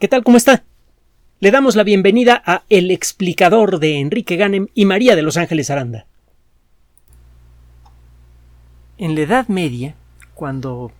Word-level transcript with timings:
¿Qué 0.00 0.08
tal? 0.08 0.24
¿Cómo 0.24 0.36
está? 0.36 0.64
Le 1.38 1.52
damos 1.52 1.76
la 1.76 1.84
bienvenida 1.84 2.42
a 2.44 2.64
El 2.68 2.90
explicador 2.90 3.78
de 3.78 4.00
Enrique 4.00 4.34
Ganem 4.34 4.66
y 4.74 4.86
María 4.86 5.14
de 5.14 5.22
Los 5.22 5.36
Ángeles 5.36 5.70
Aranda. 5.70 6.06
En 8.98 9.14
la 9.14 9.20
Edad 9.20 9.46
Media, 9.46 9.94
cuando 10.34 10.90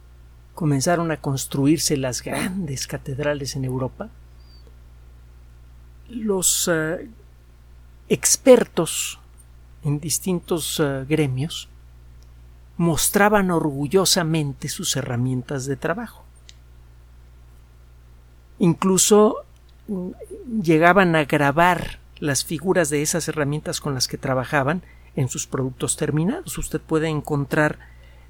comenzaron 0.54 1.10
a 1.10 1.16
construirse 1.16 1.96
las 1.96 2.22
grandes 2.22 2.86
catedrales 2.86 3.56
en 3.56 3.64
Europa, 3.64 4.10
los 6.08 6.68
uh, 6.68 6.98
expertos 8.08 9.18
en 9.82 9.98
distintos 9.98 10.78
uh, 10.78 11.04
gremios 11.08 11.68
mostraban 12.76 13.50
orgullosamente 13.50 14.68
sus 14.68 14.94
herramientas 14.94 15.66
de 15.66 15.74
trabajo. 15.74 16.23
Incluso 18.58 19.44
mm, 19.88 20.10
llegaban 20.62 21.16
a 21.16 21.24
grabar 21.24 21.98
las 22.18 22.44
figuras 22.44 22.90
de 22.90 23.02
esas 23.02 23.28
herramientas 23.28 23.80
con 23.80 23.94
las 23.94 24.08
que 24.08 24.18
trabajaban 24.18 24.82
en 25.16 25.28
sus 25.28 25.46
productos 25.46 25.96
terminados. 25.96 26.56
Usted 26.58 26.80
puede 26.80 27.08
encontrar 27.08 27.78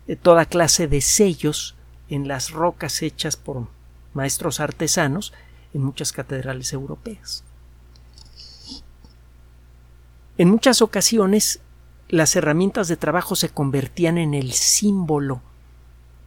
eh, 0.06 0.16
toda 0.16 0.46
clase 0.46 0.88
de 0.88 1.00
sellos 1.00 1.76
en 2.08 2.28
las 2.28 2.50
rocas 2.50 3.02
hechas 3.02 3.36
por 3.36 3.68
maestros 4.12 4.60
artesanos 4.60 5.32
en 5.72 5.82
muchas 5.82 6.12
catedrales 6.12 6.72
europeas. 6.72 7.44
En 10.36 10.50
muchas 10.50 10.82
ocasiones 10.82 11.60
las 12.08 12.36
herramientas 12.36 12.88
de 12.88 12.96
trabajo 12.96 13.34
se 13.34 13.48
convertían 13.48 14.18
en 14.18 14.34
el 14.34 14.52
símbolo 14.52 15.40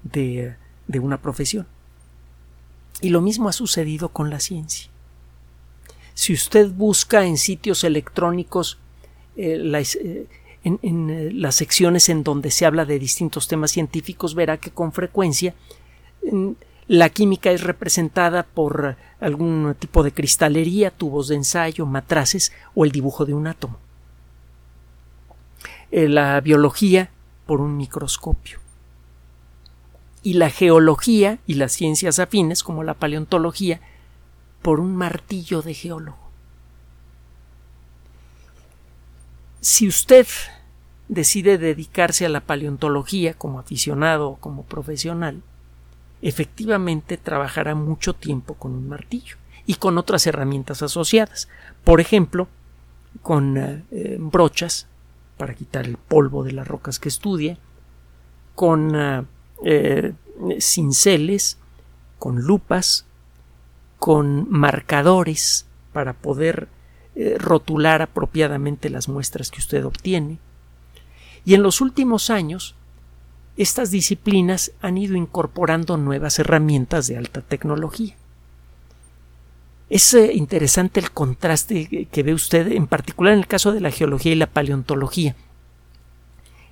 de, 0.04 0.56
de 0.88 1.00
una 1.00 1.22
profesión. 1.22 1.68
Y 3.02 3.10
lo 3.10 3.22
mismo 3.22 3.50
ha 3.50 3.54
sucedido 3.54 4.10
con 4.10 4.30
la 4.30 4.40
ciencia. 4.40 4.90
Si 6.14 6.34
usted 6.34 6.72
busca 6.72 7.26
en 7.26 7.38
sitios 7.38 7.84
electrónicos 7.84 8.80
eh, 9.36 9.62
eh, 10.04 10.26
en, 10.64 11.10
eh, 11.10 11.32
las 11.32 11.56
secciones 11.56 12.10
en 12.10 12.24
donde 12.24 12.50
se 12.50 12.66
habla 12.66 12.86
de 12.86 12.98
distintos 12.98 13.48
temas 13.48 13.72
científicos, 13.72 14.34
verá 14.34 14.58
que 14.58 14.72
con 14.72 14.92
frecuencia 14.92 15.54
la 16.88 17.10
química 17.10 17.52
es 17.52 17.62
representada 17.62 18.44
por 18.44 18.98
algún 19.20 19.76
tipo 19.78 20.02
de 20.04 20.12
cristalería, 20.12 20.90
tubos 20.90 21.28
de 21.28 21.36
ensayo, 21.36 21.86
matraces 21.86 22.52
o 22.74 22.84
el 22.84 22.92
dibujo 22.92 23.26
de 23.26 23.34
un 23.34 23.48
átomo. 23.48 23.78
la 25.92 26.42
biología 26.42 27.12
por 27.46 27.62
un 27.62 27.78
microscopio 27.78 28.67
y 30.28 30.34
la 30.34 30.50
geología 30.50 31.40
y 31.48 31.54
las 31.54 31.72
ciencias 31.72 32.20
afines, 32.20 32.62
como 32.62 32.84
la 32.84 32.96
paleontología, 32.96 33.80
por 34.62 34.82
un 34.82 34.94
martillo 34.94 35.62
de 35.62 35.74
geólogo. 35.74 36.18
Si 39.62 39.88
usted 39.88 40.28
decide 41.08 41.58
dedicarse 41.58 42.26
a 42.26 42.30
la 42.30 42.42
paleontología 42.42 43.36
como 43.36 43.58
aficionado 43.58 44.28
o 44.28 44.36
como 44.36 44.64
profesional, 44.64 45.44
efectivamente 46.22 47.16
trabajará 47.16 47.74
mucho 47.74 48.14
tiempo 48.14 48.56
con 48.56 48.74
un 48.74 48.90
martillo 48.90 49.38
y 49.66 49.76
con 49.76 49.98
otras 49.98 50.28
herramientas 50.28 50.84
asociadas. 50.84 51.48
Por 51.86 52.02
ejemplo, 52.02 52.50
con 53.22 53.56
eh, 53.58 54.18
brochas 54.20 54.88
para 55.38 55.54
quitar 55.54 55.86
el 55.86 55.96
polvo 55.96 56.44
de 56.44 56.52
las 56.52 56.68
rocas 56.68 57.00
que 57.00 57.08
estudia, 57.08 57.58
con 58.56 58.94
eh, 58.94 59.24
eh, 59.66 60.14
cinceles, 60.60 61.58
con 62.20 62.42
lupas, 62.42 63.06
con 64.00 64.50
marcadores 64.50 65.66
para 65.94 66.14
poder 66.14 66.68
eh, 67.16 67.36
rotular 67.40 68.02
apropiadamente 68.02 68.90
las 68.90 69.10
muestras 69.10 69.50
que 69.52 69.60
usted 69.60 69.86
obtiene. 69.86 70.38
Y 71.46 71.54
en 71.54 71.64
los 71.64 71.82
últimos 71.82 72.30
años, 72.30 72.76
estas 73.56 73.90
disciplinas 73.90 74.72
han 74.82 74.98
ido 74.98 75.16
incorporando 75.16 75.98
nuevas 75.98 76.38
herramientas 76.40 77.08
de 77.08 77.18
alta 77.18 77.42
tecnología. 77.42 78.16
Es 79.90 80.14
eh, 80.14 80.34
interesante 80.34 81.00
el 81.00 81.12
contraste 81.12 82.08
que 82.12 82.24
ve 82.24 82.34
usted, 82.34 82.72
en 82.74 82.88
particular 82.88 83.34
en 83.34 83.40
el 83.40 83.48
caso 83.48 83.72
de 83.72 83.80
la 83.80 83.92
geología 83.92 84.34
y 84.34 84.36
la 84.36 84.48
paleontología 84.48 85.36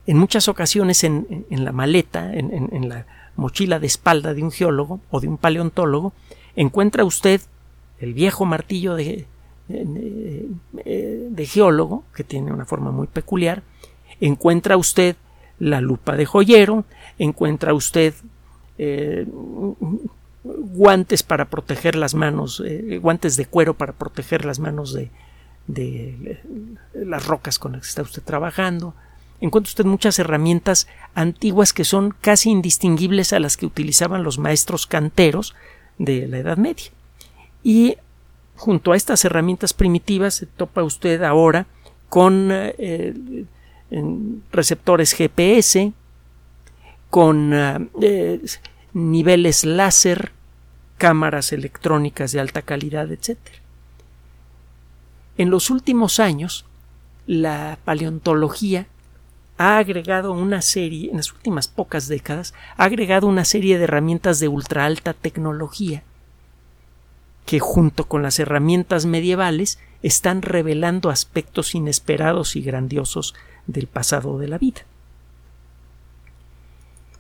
en 0.08 0.18
muchas 0.18 0.48
ocasiones 0.48 1.04
en, 1.04 1.46
la 1.50 1.72
maleta, 1.72 2.34
en, 2.34 2.90
la 2.90 3.06
mochila 3.36 3.80
de 3.80 3.88
espalda 3.88 4.34
de 4.34 4.44
un 4.44 4.52
geólogo 4.52 5.00
o 5.10 5.20
de 5.20 5.28
un 5.28 5.38
paleontólogo, 5.38 6.14
encuentra 6.56 7.04
usted 7.04 7.42
el 8.00 8.14
viejo 8.14 8.46
martillo 8.46 8.96
de, 8.96 9.26
de, 9.68 11.46
geólogo, 11.46 12.04
que 12.16 12.24
tiene 12.24 12.52
una 12.52 12.66
forma 12.66 12.92
muy 12.92 13.08
peculiar, 13.08 13.64
encuentra 14.22 14.78
usted 14.78 15.16
la 15.60 15.82
lupa 15.82 16.16
de 16.16 16.26
joyero, 16.26 16.86
encuentra 17.18 17.74
usted 17.74 18.14
eh, 18.78 19.26
guantes 20.44 21.24
para 21.24 21.46
proteger 21.46 21.96
las 21.96 22.14
manos, 22.14 22.62
eh, 22.66 23.00
guantes 23.02 23.38
de 23.38 23.46
cuero 23.46 23.74
para 23.74 23.94
proteger 23.94 24.46
las 24.46 24.60
manos 24.60 24.94
de, 24.94 25.10
de, 25.68 26.40
las 26.94 27.26
rocas 27.26 27.58
con 27.58 27.74
las 27.74 27.82
que 27.82 27.88
está 27.88 28.02
usted 28.02 28.22
trabajando, 28.24 28.94
encuentra 29.46 29.70
usted 29.70 29.86
muchas 29.86 30.20
herramientas 30.20 30.88
antiguas 31.14 31.74
que 31.74 31.84
son 31.84 32.14
casi 32.22 32.50
indistinguibles 32.50 33.34
a 33.34 33.40
las 33.40 33.58
que 33.58 33.66
utilizaban 33.66 34.24
los 34.24 34.38
maestros 34.38 34.88
canteros 34.88 35.56
de 35.98 36.28
la 36.28 36.40
Edad 36.40 36.58
Media. 36.58 36.92
Y 37.64 37.98
junto 38.56 38.92
a 38.92 38.96
estas 38.96 39.26
herramientas 39.26 39.74
primitivas 39.74 40.36
se 40.36 40.46
topa 40.46 40.84
usted 40.84 41.24
ahora 41.24 41.68
con 42.10 42.50
eh, 42.52 43.46
receptores 44.52 45.14
GPS, 45.14 45.94
con 47.10 47.52
eh, 48.02 48.40
niveles 48.94 49.66
láser, 49.66 50.32
cámaras 50.98 51.52
electrónicas 51.52 52.32
de 52.32 52.40
alta 52.40 52.62
calidad, 52.62 53.12
etc. 53.12 53.38
En 55.38 55.50
los 55.50 55.70
últimos 55.70 56.20
años, 56.20 56.66
la 57.28 57.78
paleontología 57.84 58.88
ha 59.58 59.78
agregado 59.78 60.34
una 60.34 60.62
serie, 60.62 61.10
en 61.10 61.18
las 61.18 61.32
últimas 61.32 61.68
pocas 61.68 62.08
décadas, 62.08 62.54
ha 62.78 62.84
agregado 62.84 63.28
una 63.28 63.46
serie 63.46 63.78
de 63.78 63.86
herramientas 63.86 64.40
de 64.40 64.48
ultra 64.48 64.86
alta 64.86 65.14
tecnología 65.14 66.04
que 67.46 67.60
junto 67.60 68.06
con 68.06 68.24
las 68.24 68.40
herramientas 68.40 69.06
medievales 69.06 69.80
están 70.02 70.42
revelando 70.42 71.10
aspectos 71.10 71.76
inesperados 71.76 72.56
y 72.56 72.62
grandiosos 72.62 73.36
del 73.68 73.88
pasado 73.88 74.40
de 74.40 74.48
la 74.48 74.58
vida. 74.58 74.82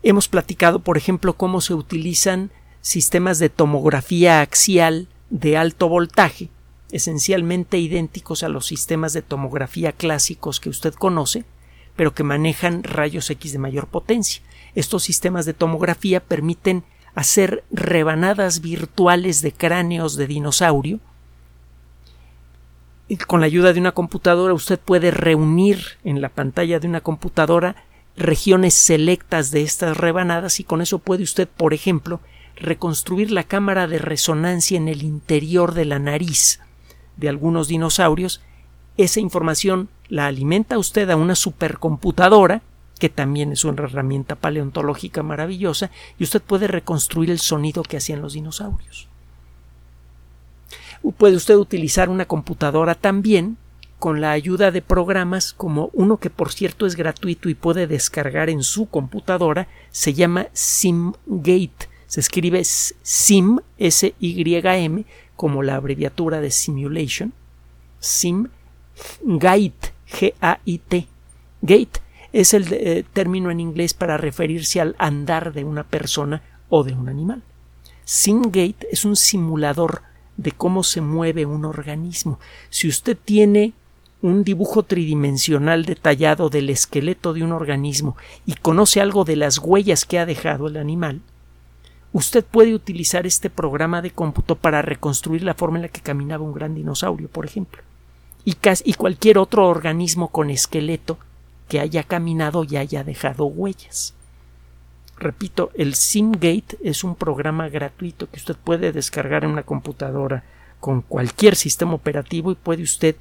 Hemos 0.03 0.27
platicado, 0.27 0.79
por 0.79 0.97
ejemplo, 0.97 1.33
cómo 1.33 1.61
se 1.61 1.73
utilizan 1.73 2.51
sistemas 2.81 3.39
de 3.39 3.49
tomografía 3.49 4.41
axial 4.41 5.07
de 5.29 5.57
alto 5.57 5.89
voltaje, 5.89 6.49
esencialmente 6.91 7.79
idénticos 7.79 8.43
a 8.43 8.49
los 8.49 8.67
sistemas 8.67 9.13
de 9.13 9.23
tomografía 9.23 9.91
clásicos 9.91 10.59
que 10.59 10.69
usted 10.69 10.93
conoce, 10.93 11.45
pero 11.95 12.13
que 12.13 12.23
manejan 12.23 12.83
rayos 12.83 13.29
X 13.29 13.53
de 13.53 13.59
mayor 13.59 13.87
potencia. 13.87 14.41
Estos 14.75 15.03
sistemas 15.03 15.45
de 15.45 15.53
tomografía 15.53 16.19
permiten 16.19 16.83
hacer 17.13 17.63
rebanadas 17.71 18.61
virtuales 18.61 19.41
de 19.41 19.53
cráneos 19.53 20.17
de 20.17 20.27
dinosaurio. 20.27 20.99
Y 23.07 23.17
con 23.17 23.39
la 23.39 23.45
ayuda 23.45 23.71
de 23.71 23.79
una 23.79 23.93
computadora 23.93 24.53
usted 24.53 24.79
puede 24.79 25.11
reunir 25.11 25.79
en 26.03 26.21
la 26.21 26.29
pantalla 26.29 26.79
de 26.79 26.87
una 26.87 27.01
computadora 27.01 27.75
regiones 28.17 28.73
selectas 28.73 29.51
de 29.51 29.61
estas 29.61 29.97
rebanadas 29.97 30.59
y 30.59 30.63
con 30.63 30.81
eso 30.81 30.99
puede 30.99 31.23
usted, 31.23 31.47
por 31.47 31.73
ejemplo, 31.73 32.19
reconstruir 32.55 33.31
la 33.31 33.43
cámara 33.43 33.87
de 33.87 33.99
resonancia 33.99 34.77
en 34.77 34.87
el 34.87 35.03
interior 35.03 35.73
de 35.73 35.85
la 35.85 35.99
nariz 35.99 36.59
de 37.17 37.29
algunos 37.29 37.67
dinosaurios 37.67 38.41
esa 38.97 39.19
información 39.19 39.89
la 40.09 40.27
alimenta 40.27 40.77
usted 40.77 41.09
a 41.09 41.15
una 41.15 41.35
supercomputadora, 41.35 42.61
que 42.99 43.09
también 43.09 43.51
es 43.51 43.65
una 43.65 43.83
herramienta 43.83 44.35
paleontológica 44.35 45.23
maravillosa, 45.23 45.91
y 46.17 46.23
usted 46.23 46.41
puede 46.41 46.67
reconstruir 46.67 47.29
el 47.29 47.39
sonido 47.39 47.83
que 47.83 47.97
hacían 47.97 48.21
los 48.21 48.33
dinosaurios. 48.33 49.07
Puede 51.17 51.35
usted 51.35 51.55
utilizar 51.55 52.09
una 52.09 52.25
computadora 52.25 52.95
también 52.95 53.57
con 53.99 54.21
la 54.21 54.31
ayuda 54.31 54.71
de 54.71 54.81
programas 54.81 55.53
como 55.53 55.89
uno 55.93 56.17
que 56.17 56.29
por 56.29 56.51
cierto 56.51 56.85
es 56.85 56.95
gratuito 56.95 57.49
y 57.49 57.55
puede 57.55 57.87
descargar 57.87 58.49
en 58.49 58.63
su 58.63 58.87
computadora, 58.87 59.67
se 59.91 60.13
llama 60.13 60.47
SimGate. 60.53 61.89
Se 62.07 62.19
escribe 62.19 62.63
SIM, 62.63 63.59
S-Y-M, 63.77 65.05
como 65.35 65.63
la 65.63 65.75
abreviatura 65.75 66.39
de 66.39 66.51
Simulation. 66.51 67.33
SIM 67.99 68.49
Gait, 70.11 70.35
G-A-I-T. 70.39 71.07
Es 72.33 72.53
el 72.53 72.67
eh, 72.71 73.05
término 73.13 73.49
en 73.49 73.59
inglés 73.59 73.93
para 73.93 74.17
referirse 74.17 74.81
al 74.81 74.95
andar 74.99 75.53
de 75.53 75.63
una 75.63 75.83
persona 75.83 76.41
o 76.69 76.83
de 76.83 76.93
un 76.93 77.07
animal. 77.07 77.43
SimGate 78.03 78.87
es 78.91 79.05
un 79.05 79.15
simulador 79.15 80.01
de 80.37 80.51
cómo 80.51 80.83
se 80.83 81.01
mueve 81.01 81.45
un 81.45 81.65
organismo. 81.65 82.39
Si 82.69 82.87
usted 82.87 83.17
tiene 83.23 83.73
un 84.21 84.43
dibujo 84.43 84.83
tridimensional 84.83 85.85
detallado 85.85 86.49
del 86.49 86.69
esqueleto 86.69 87.33
de 87.33 87.43
un 87.43 87.51
organismo 87.51 88.17
y 88.45 88.55
conoce 88.55 89.01
algo 89.01 89.23
de 89.23 89.35
las 89.35 89.59
huellas 89.59 90.05
que 90.05 90.19
ha 90.19 90.25
dejado 90.25 90.67
el 90.67 90.77
animal, 90.77 91.21
usted 92.11 92.43
puede 92.43 92.73
utilizar 92.73 93.27
este 93.27 93.49
programa 93.49 94.01
de 94.01 94.11
cómputo 94.11 94.55
para 94.55 94.81
reconstruir 94.81 95.43
la 95.43 95.53
forma 95.53 95.77
en 95.77 95.83
la 95.83 95.89
que 95.89 96.01
caminaba 96.01 96.43
un 96.43 96.53
gran 96.53 96.73
dinosaurio, 96.75 97.27
por 97.27 97.45
ejemplo, 97.45 97.81
y, 98.45 98.93
cualquier 98.93 99.39
otro 99.39 99.67
organismo 99.67 100.27
con 100.29 100.51
esqueleto 100.51 101.17
que 101.67 101.79
haya 101.79 102.03
caminado 102.03 102.63
y 102.63 102.77
haya 102.77 103.03
dejado 103.03 103.45
huellas. 103.47 104.13
Repito, 105.17 105.71
el 105.73 105.95
SimGate 105.95 106.77
es 106.83 107.03
un 107.03 107.15
programa 107.15 107.69
gratuito 107.69 108.29
que 108.29 108.37
usted 108.37 108.55
puede 108.55 108.91
descargar 108.91 109.43
en 109.43 109.49
una 109.49 109.63
computadora 109.63 110.43
con 110.79 111.01
cualquier 111.01 111.55
sistema 111.55 111.93
operativo 111.93 112.51
y 112.51 112.55
puede 112.55 112.83
usted 112.83 113.15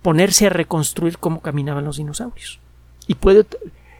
ponerse 0.00 0.46
a 0.46 0.50
reconstruir 0.50 1.18
cómo 1.18 1.42
caminaban 1.42 1.84
los 1.84 1.98
dinosaurios. 1.98 2.58
Y 3.06 3.16
puede, 3.16 3.44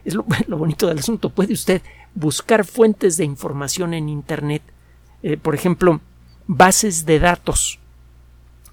es 0.03 0.15
lo, 0.15 0.23
bonito 0.57 0.87
del 0.87 0.99
asunto, 0.99 1.29
puede 1.29 1.53
usted 1.53 1.83
buscar 2.15 2.65
fuentes 2.65 3.17
de 3.17 3.25
información 3.25 3.93
en 3.93 4.09
Internet, 4.09 4.63
eh, 5.21 5.37
por 5.37 5.53
ejemplo, 5.53 6.01
bases 6.47 7.05
de 7.05 7.19
datos 7.19 7.77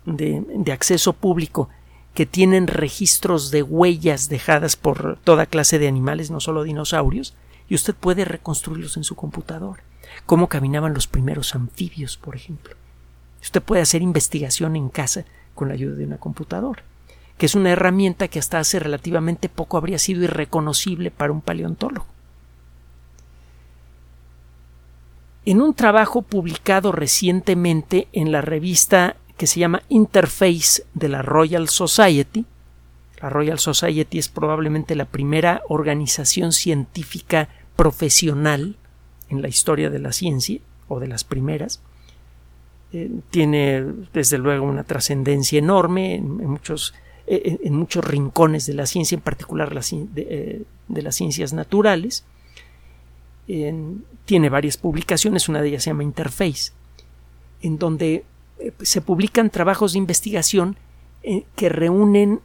de, 0.06 0.43
de 0.56 0.73
acceso 0.73 1.12
público 1.12 1.69
que 2.14 2.26
tienen 2.26 2.67
registros 2.67 3.50
de 3.50 3.62
huellas 3.62 4.29
dejadas 4.29 4.76
por 4.76 5.19
toda 5.25 5.47
clase 5.47 5.79
de 5.79 5.88
animales, 5.88 6.31
no 6.31 6.41
solo 6.41 6.62
dinosaurios, 6.62 7.35
y 7.69 7.75
usted 7.75 7.94
puede 7.94 8.25
reconstruirlos 8.25 8.97
en 8.97 9.05
su 9.05 9.17
computador. 9.17 9.81
Cómo 10.26 10.49
caminaban 10.49 10.93
los 10.93 11.06
primeros 11.06 11.55
anfibios, 11.55 12.19
por 12.19 12.37
ejemplo. 12.37 12.75
Usted 13.43 13.62
puede 13.62 13.82
hacer 13.82 14.03
investigación 14.03 14.76
en 14.76 14.88
casa 14.88 15.25
con 15.55 15.69
la 15.69 15.75
ayuda 15.75 15.97
de 15.97 16.05
una 16.05 16.19
computadora, 16.19 16.82
que 17.38 17.47
es 17.47 17.55
una 17.55 17.70
herramienta 17.70 18.29
que 18.29 18.38
hasta 18.38 18.58
hace 18.58 18.79
relativamente 18.79 19.49
poco 19.49 19.79
habría 19.79 19.99
sido 19.99 20.23
irreconocible 20.23 21.11
para 21.11 21.32
un 21.32 21.41
paleontólogo. 21.41 22.06
En 25.44 25.61
un 25.61 25.75
trabajo 25.75 26.23
publicado 26.23 26.93
recientemente 26.93 28.06
en 28.12 28.31
la 28.31 28.43
revista 28.43 29.17
que 29.43 29.49
se 29.49 29.59
llama 29.59 29.83
Interface 29.89 30.85
de 30.94 31.09
la 31.09 31.21
Royal 31.21 31.69
Society, 31.69 32.47
la 33.21 33.29
Royal 33.29 33.59
Society 33.59 34.21
es 34.21 34.29
probablemente 34.29 34.94
la 34.94 35.06
primera 35.06 35.62
organización 35.69 36.53
científica 36.53 37.49
profesional 37.75 38.77
en 39.31 39.43
la 39.43 39.49
historia 39.49 39.91
de 39.91 39.99
la 39.99 40.12
ciencia, 40.12 40.61
o 40.87 41.00
de 41.00 41.09
las 41.09 41.25
primeras. 41.25 41.81
Eh, 42.93 43.11
tiene, 43.31 43.85
desde 44.12 44.39
luego, 44.39 44.65
una 44.65 44.85
trascendencia 44.85 45.59
enorme 45.59 46.15
en, 46.15 46.37
muchos, 46.47 46.94
eh, 47.27 47.59
en, 47.65 47.75
muchos 47.75 48.05
rincones 48.05 48.65
de 48.67 48.75
la 48.75 48.87
ciencia, 48.87 49.17
en 49.17 49.23
particular 49.23 49.77
eh, 50.15 50.62
de, 50.87 51.03
las 51.03 51.17
ciencias 51.17 51.53
naturales. 51.53 52.25
tiene 54.25 54.49
varias 54.50 54.77
publicaciones, 54.77 55.49
una 55.49 55.61
de 55.61 55.67
ellas 55.71 55.83
se 55.83 55.91
llama 55.91 56.05
Interface, 56.05 56.71
en 57.61 57.77
donde 57.77 58.25
se 58.81 59.00
publican 59.00 59.50
trabajos 59.50 59.93
de 59.93 59.99
investigación 59.99 60.76
que 61.56 61.69
reúnen 61.69 62.41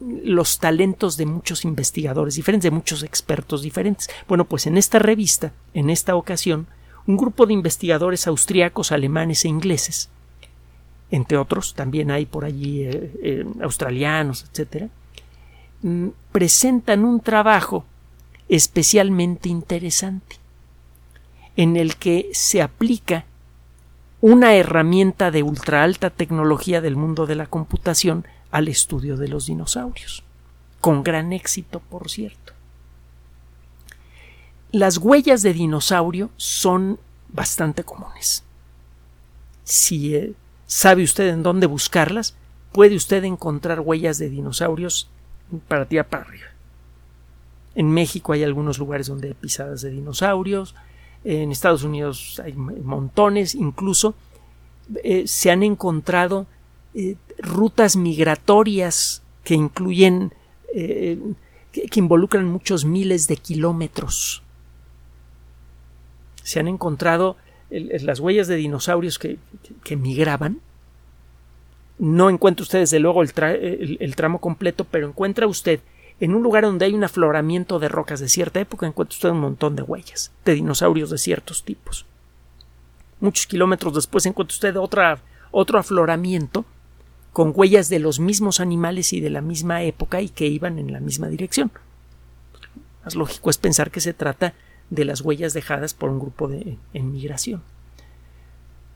los 0.00 0.58
talentos 0.58 1.16
de 1.16 1.26
muchos 1.26 1.64
investigadores 1.64 2.34
diferentes, 2.34 2.64
de 2.64 2.74
muchos 2.74 3.02
expertos 3.02 3.62
diferentes. 3.62 4.08
Bueno, 4.28 4.44
pues 4.44 4.66
en 4.66 4.78
esta 4.78 4.98
revista, 4.98 5.52
en 5.74 5.90
esta 5.90 6.16
ocasión, 6.16 6.66
un 7.06 7.16
grupo 7.16 7.46
de 7.46 7.54
investigadores 7.54 8.26
austriacos, 8.26 8.92
alemanes 8.92 9.44
e 9.44 9.48
ingleses, 9.48 10.08
entre 11.10 11.36
otros, 11.36 11.74
también 11.74 12.10
hay 12.10 12.24
por 12.24 12.44
allí 12.44 12.84
eh, 12.84 13.12
eh, 13.22 13.44
australianos, 13.62 14.44
etcétera, 14.44 14.88
mm, 15.82 16.08
presentan 16.32 17.04
un 17.04 17.20
trabajo 17.20 17.84
especialmente 18.48 19.48
interesante 19.48 20.36
en 21.56 21.76
el 21.76 21.96
que 21.96 22.30
se 22.32 22.62
aplica 22.62 23.26
una 24.20 24.54
herramienta 24.54 25.30
de 25.30 25.42
ultra 25.42 25.82
alta 25.82 26.10
tecnología 26.10 26.80
del 26.80 26.96
mundo 26.96 27.26
de 27.26 27.36
la 27.36 27.46
computación 27.46 28.26
al 28.50 28.68
estudio 28.68 29.16
de 29.16 29.28
los 29.28 29.46
dinosaurios, 29.46 30.24
con 30.80 31.02
gran 31.02 31.32
éxito, 31.32 31.80
por 31.80 32.10
cierto. 32.10 32.52
Las 34.72 34.98
huellas 34.98 35.42
de 35.42 35.52
dinosaurio 35.52 36.30
son 36.36 36.98
bastante 37.28 37.82
comunes. 37.82 38.44
Si 39.64 40.14
eh, 40.14 40.34
sabe 40.66 41.02
usted 41.02 41.28
en 41.28 41.42
dónde 41.42 41.66
buscarlas, 41.66 42.36
puede 42.72 42.96
usted 42.96 43.24
encontrar 43.24 43.80
huellas 43.80 44.18
de 44.18 44.28
dinosaurios 44.28 45.08
para 45.66 45.86
tirar 45.86 46.08
para 46.08 46.24
arriba. 46.24 46.46
En 47.74 47.90
México 47.90 48.32
hay 48.32 48.44
algunos 48.44 48.78
lugares 48.78 49.06
donde 49.06 49.28
hay 49.28 49.34
pisadas 49.34 49.80
de 49.80 49.90
dinosaurios, 49.90 50.74
en 51.24 51.52
Estados 51.52 51.82
Unidos 51.82 52.40
hay 52.44 52.54
montones, 52.54 53.54
incluso 53.54 54.14
eh, 55.04 55.26
se 55.26 55.50
han 55.50 55.62
encontrado 55.62 56.46
eh, 56.94 57.16
rutas 57.38 57.96
migratorias 57.96 59.22
que 59.44 59.54
incluyen 59.54 60.32
eh, 60.74 61.18
que, 61.72 62.00
involucran 62.00 62.46
muchos 62.46 62.84
miles 62.84 63.28
de 63.28 63.36
kilómetros. 63.36 64.42
Se 66.42 66.58
han 66.58 66.68
encontrado 66.68 67.36
las 67.70 68.18
huellas 68.18 68.48
de 68.48 68.56
dinosaurios 68.56 69.18
que, 69.18 69.38
migraban. 69.96 70.60
No 71.98 72.30
encuentra 72.30 72.64
usted 72.64 72.80
desde 72.80 72.98
luego 72.98 73.22
el, 73.22 74.14
tramo 74.16 74.40
completo, 74.40 74.84
pero 74.84 75.06
encuentra 75.06 75.46
usted 75.46 75.80
en 76.20 76.34
un 76.34 76.42
lugar 76.42 76.64
donde 76.64 76.84
hay 76.84 76.94
un 76.94 77.02
afloramiento 77.02 77.78
de 77.78 77.88
rocas 77.88 78.20
de 78.20 78.28
cierta 78.28 78.60
época, 78.60 78.86
encuentra 78.86 79.16
usted 79.16 79.30
un 79.30 79.40
montón 79.40 79.74
de 79.74 79.82
huellas 79.82 80.30
de 80.44 80.54
dinosaurios 80.54 81.10
de 81.10 81.18
ciertos 81.18 81.64
tipos. 81.64 82.06
Muchos 83.20 83.46
kilómetros 83.46 83.94
después 83.94 84.26
encuentra 84.26 84.54
usted 84.54 84.76
otro 85.50 85.78
afloramiento 85.78 86.64
con 87.32 87.52
huellas 87.54 87.88
de 87.88 88.00
los 88.00 88.20
mismos 88.20 88.60
animales 88.60 89.12
y 89.12 89.20
de 89.20 89.30
la 89.30 89.40
misma 89.40 89.82
época 89.82 90.20
y 90.20 90.28
que 90.28 90.46
iban 90.46 90.78
en 90.78 90.92
la 90.92 91.00
misma 91.00 91.28
dirección. 91.28 91.70
Más 93.04 93.14
lógico 93.14 93.48
es 93.48 93.56
pensar 93.56 93.90
que 93.90 94.00
se 94.00 94.12
trata 94.12 94.54
de 94.90 95.04
las 95.04 95.22
huellas 95.22 95.54
dejadas 95.54 95.94
por 95.94 96.10
un 96.10 96.18
grupo 96.18 96.48
de 96.48 96.76
en 96.92 97.12
migración. 97.12 97.62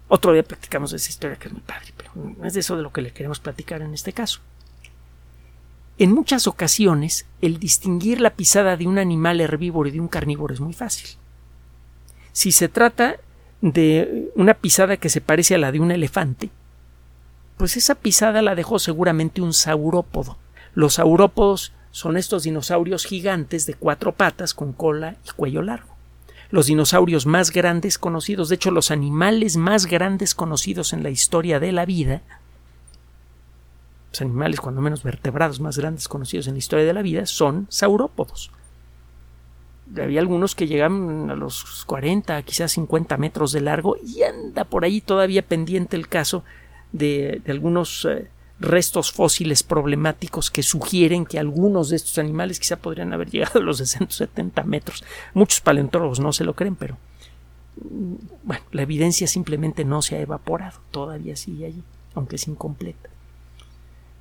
Otro 0.09 0.33
día 0.33 0.43
practicamos 0.43 0.93
esa 0.93 1.09
historia 1.09 1.39
que 1.39 1.49
es 1.49 1.55
muy 1.55 1.63
padre, 1.63 1.95
pero 1.97 2.11
no 2.15 2.45
es 2.45 2.53
de 2.53 2.61
eso 2.61 2.77
de 2.77 2.83
lo 2.83 2.93
que 2.93 3.01
le 3.01 3.13
queremos 3.13 3.41
platicar 3.41 3.81
en 3.81 3.95
este 3.95 4.13
caso. 4.13 4.41
En 5.97 6.13
muchas 6.13 6.49
ocasiones, 6.49 7.27
el 7.41 7.59
distinguir 7.59 8.21
la 8.21 8.31
pisada 8.31 8.77
de 8.77 8.87
un 8.87 8.99
animal 8.99 9.41
herbívoro 9.41 9.89
y 9.89 9.93
de 9.93 10.01
un 10.01 10.09
carnívoro 10.09 10.53
es 10.53 10.61
muy 10.61 10.73
fácil. 10.73 11.11
Si 12.33 12.51
se 12.51 12.69
trata 12.69 13.17
de 13.61 14.33
una 14.35 14.55
pisada 14.55 14.97
que 14.97 15.09
se 15.09 15.21
parece 15.21 15.55
a 15.55 15.59
la 15.59 15.71
de 15.71 15.79
un 15.79 15.93
elefante, 15.93 16.51
pues 17.57 17.77
esa 17.77 17.95
pisada 17.95 18.43
la 18.43 18.57
dejó 18.57 18.81
seguramente 18.81 19.41
un 19.41 19.53
saurópodo. 19.53 20.37
Los 20.75 20.95
saurópodos 20.95 21.73
son 21.93 22.17
estos 22.17 22.43
dinosaurios 22.43 23.05
gigantes 23.05 23.67
de 23.67 23.75
cuatro 23.75 24.13
patas 24.13 24.53
con 24.53 24.73
cola 24.73 25.17
y 25.25 25.31
cuello 25.31 25.63
largo. 25.63 25.95
Los 26.51 26.67
dinosaurios 26.67 27.25
más 27.25 27.53
grandes 27.53 27.99
conocidos, 27.99 28.49
de 28.49 28.57
hecho 28.57 28.73
los 28.73 28.91
animales 28.91 29.57
más 29.57 29.87
grandes 29.87 30.35
conocidos 30.35 30.93
en 30.93 31.05
la 31.05 31.11
historia 31.11 31.61
de 31.61 31.71
la 31.71 31.85
vida, 31.85 32.23
animales 34.23 34.61
cuando 34.61 34.81
menos 34.81 35.03
vertebrados 35.03 35.61
más 35.61 35.79
grandes 35.79 36.09
conocidos 36.09 36.47
en 36.47 36.55
la 36.55 36.59
historia 36.59 36.85
de 36.85 36.93
la 36.93 37.03
vida 37.03 37.27
son 37.27 37.67
saurópodos. 37.69 38.51
Había 40.01 40.21
algunos 40.21 40.55
que 40.55 40.67
llegan 40.67 41.31
a 41.31 41.37
los 41.37 41.85
40, 41.85 42.43
quizás 42.43 42.73
50 42.73 43.17
metros 43.19 43.53
de 43.53 43.61
largo 43.61 43.97
y 44.03 44.23
anda 44.23 44.65
por 44.65 44.85
ahí 44.85 45.01
todavía 45.01 45.43
pendiente 45.43 45.97
el 45.97 46.09
caso 46.09 46.43
de, 46.93 47.43
algunos 47.47 48.07
eh, 48.11 48.29
restos 48.61 49.13
fósiles 49.13 49.63
problemáticos 49.63 50.51
que 50.51 50.63
sugieren 50.63 51.27
que 51.27 51.39
algunos 51.39 51.91
de 51.91 51.97
estos 51.97 52.19
animales 52.19 52.59
quizá 52.59 52.77
podrían 52.77 53.13
haber 53.13 53.31
llegado 53.31 53.61
a 53.61 53.63
los 53.63 53.79
670 53.79 54.63
metros. 54.65 55.05
Muchos 55.35 55.61
paleontólogos 55.61 56.21
no 56.21 56.33
se 56.33 56.45
lo 56.45 56.55
creen, 56.55 56.77
pero 56.77 56.97
mm, 57.77 58.15
bueno, 58.45 58.65
la 58.73 58.83
evidencia 58.83 59.27
simplemente 59.27 59.85
no 59.85 60.03
se 60.03 60.17
ha 60.17 60.21
evaporado, 60.21 60.81
todavía 60.91 61.37
sigue 61.37 61.67
allí, 61.67 61.83
aunque 62.15 62.37
es 62.37 62.49
incompleta. 62.49 63.11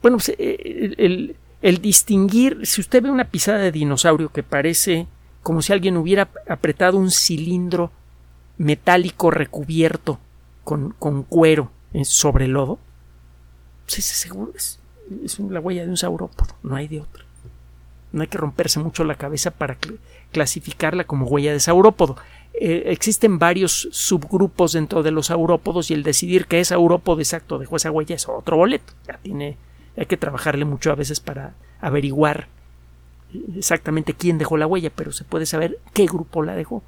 Bueno, 0.03 0.17
pues, 0.17 0.35
eh, 0.37 1.35
el, 1.61 1.81
distinguir, 1.81 2.67
si 2.67 2.81
usted 2.81 3.01
ve 3.01 3.09
una 3.09 3.29
pisada 3.29 3.59
de 3.59 3.71
dinosaurio 3.71 4.29
que 4.29 4.43
parece 4.43 5.07
como 5.41 5.61
si 5.61 5.71
alguien 5.71 5.95
hubiera 5.95 6.29
apretado 6.47 6.97
un 6.97 7.09
cilindro 7.09 7.89
metálico 8.57 9.31
recubierto 9.31 10.19
con, 10.65 10.93
con 10.99 11.23
cuero 11.23 11.71
sobre 12.03 12.49
lodo, 12.49 12.79
pues 13.85 13.99
ese 13.99 14.15
seguro 14.15 14.51
es, 14.55 14.79
la 15.49 15.61
huella 15.61 15.83
de 15.83 15.89
un 15.89 15.97
saurópodo, 15.97 16.53
no 16.63 16.75
hay 16.75 16.89
de 16.89 16.99
otro. 16.99 17.23
No 18.11 18.21
hay 18.21 18.27
que 18.27 18.37
romperse 18.37 18.79
mucho 18.79 19.05
la 19.05 19.15
cabeza 19.15 19.51
para 19.51 19.77
clasificarla 20.31 21.05
como 21.05 21.25
huella 21.27 21.53
de 21.53 21.59
saurópodo. 21.59 22.17
eh, 22.53 22.83
existen 22.87 23.39
varios 23.39 23.87
subgrupos 23.91 24.73
dentro 24.73 25.01
de 25.01 25.11
los 25.11 25.31
aurópodos 25.31 25.89
y 25.89 25.93
el 25.93 26.03
decidir 26.03 26.45
que 26.45 26.59
es 26.59 26.71
aurópodo 26.71 27.19
exacto 27.19 27.57
dejó 27.57 27.77
esa 27.77 27.89
huella 27.89 28.15
es 28.15 28.27
otro 28.27 28.57
boleto. 28.57 28.93
Ya 29.07 29.17
tiene, 29.17 29.57
hay 29.97 30.05
que 30.05 30.17
trabajarle 30.17 30.65
mucho 30.65 30.91
a 30.91 30.95
veces 30.95 31.19
para 31.19 31.53
averiguar 31.81 32.47
exactamente 33.55 34.13
quién 34.13 34.37
dejó 34.37 34.57
la 34.57 34.67
huella, 34.67 34.91
pero 34.93 35.11
se 35.11 35.23
puede 35.23 35.45
saber 35.45 35.79
qué 35.93 36.05
grupo 36.05 36.43
la 36.43 36.55
dejó. 36.55 36.83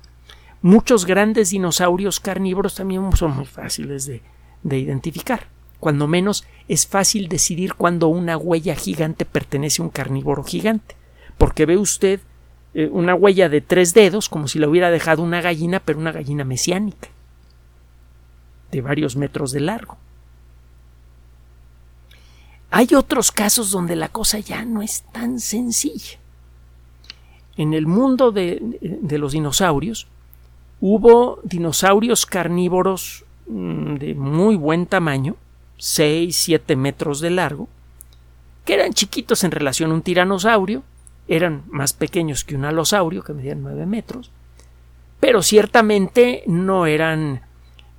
Muchos 0.62 1.05
grandes 1.05 1.51
dinosaurios 1.51 2.19
carnívoros 2.19 2.75
también 2.75 3.12
son 3.15 3.35
muy 3.35 3.45
fáciles 3.45 4.05
de, 4.05 4.21
de 4.63 4.79
identificar. 4.79 5.47
Cuando 5.79 6.07
menos 6.07 6.45
es 6.67 6.88
fácil 6.88 7.27
decidir 7.27 7.75
cuando 7.75 8.07
una 8.07 8.38
huella 8.38 8.75
gigante 8.75 9.25
pertenece 9.25 9.81
a 9.81 9.85
un 9.85 9.91
carnívoro 9.91 10.43
gigante, 10.43 10.95
porque 11.38 11.65
ve 11.65 11.77
usted 11.77 12.19
eh, 12.74 12.89
una 12.91 13.15
huella 13.15 13.47
de 13.47 13.62
tres 13.62 13.93
dedos, 13.93 14.27
como 14.27 14.47
si 14.47 14.59
la 14.59 14.67
hubiera 14.67 14.91
dejado 14.91 15.24
una 15.24 15.41
gallina, 15.41 15.79
pero 15.79 15.97
una 15.97 16.12
gallina 16.12 16.43
mesiánica, 16.43 17.07
de 18.71 18.81
varios 18.81 19.15
metros 19.15 19.51
de 19.51 19.62
largo. 19.62 19.97
Hay 22.77 22.94
otros 22.94 23.32
casos 23.32 23.72
donde 23.72 23.96
la 23.96 24.10
cosa 24.10 24.39
ya 24.39 24.65
no 24.65 24.82
es 24.82 25.03
tan 25.13 25.39
sencilla. 25.39 26.20
En 27.55 27.74
el 27.74 27.88
mundo 27.88 28.34
de, 28.34 28.62
los 29.17 29.32
dinosaurios 29.32 30.08
hubo 30.82 31.39
dinosaurios 31.44 32.25
carnívoros 32.25 33.24
mm, 33.48 33.96
de 33.96 34.13
muy 34.13 34.58
buen 34.58 34.88
tamaño, 34.88 35.38
6, 35.77 36.36
7 36.36 36.75
metros 36.75 37.22
de 37.22 37.29
largo, 37.29 37.70
que 38.65 38.74
eran 38.74 38.91
chiquitos 38.91 39.46
en 39.46 39.51
relación 39.51 39.91
a 39.91 39.94
un 39.94 40.01
tiranosaurio, 40.01 40.84
eran 41.29 41.63
más 41.70 41.94
pequeños 41.94 42.44
que 42.44 42.58
un 42.58 42.65
alosaurio, 42.65 43.24
que 43.24 43.32
medían 43.32 43.63
9 43.63 43.86
metros, 43.86 44.32
pero 45.22 45.41
ciertamente 45.44 46.44
no 46.46 46.88
eran, 46.88 47.39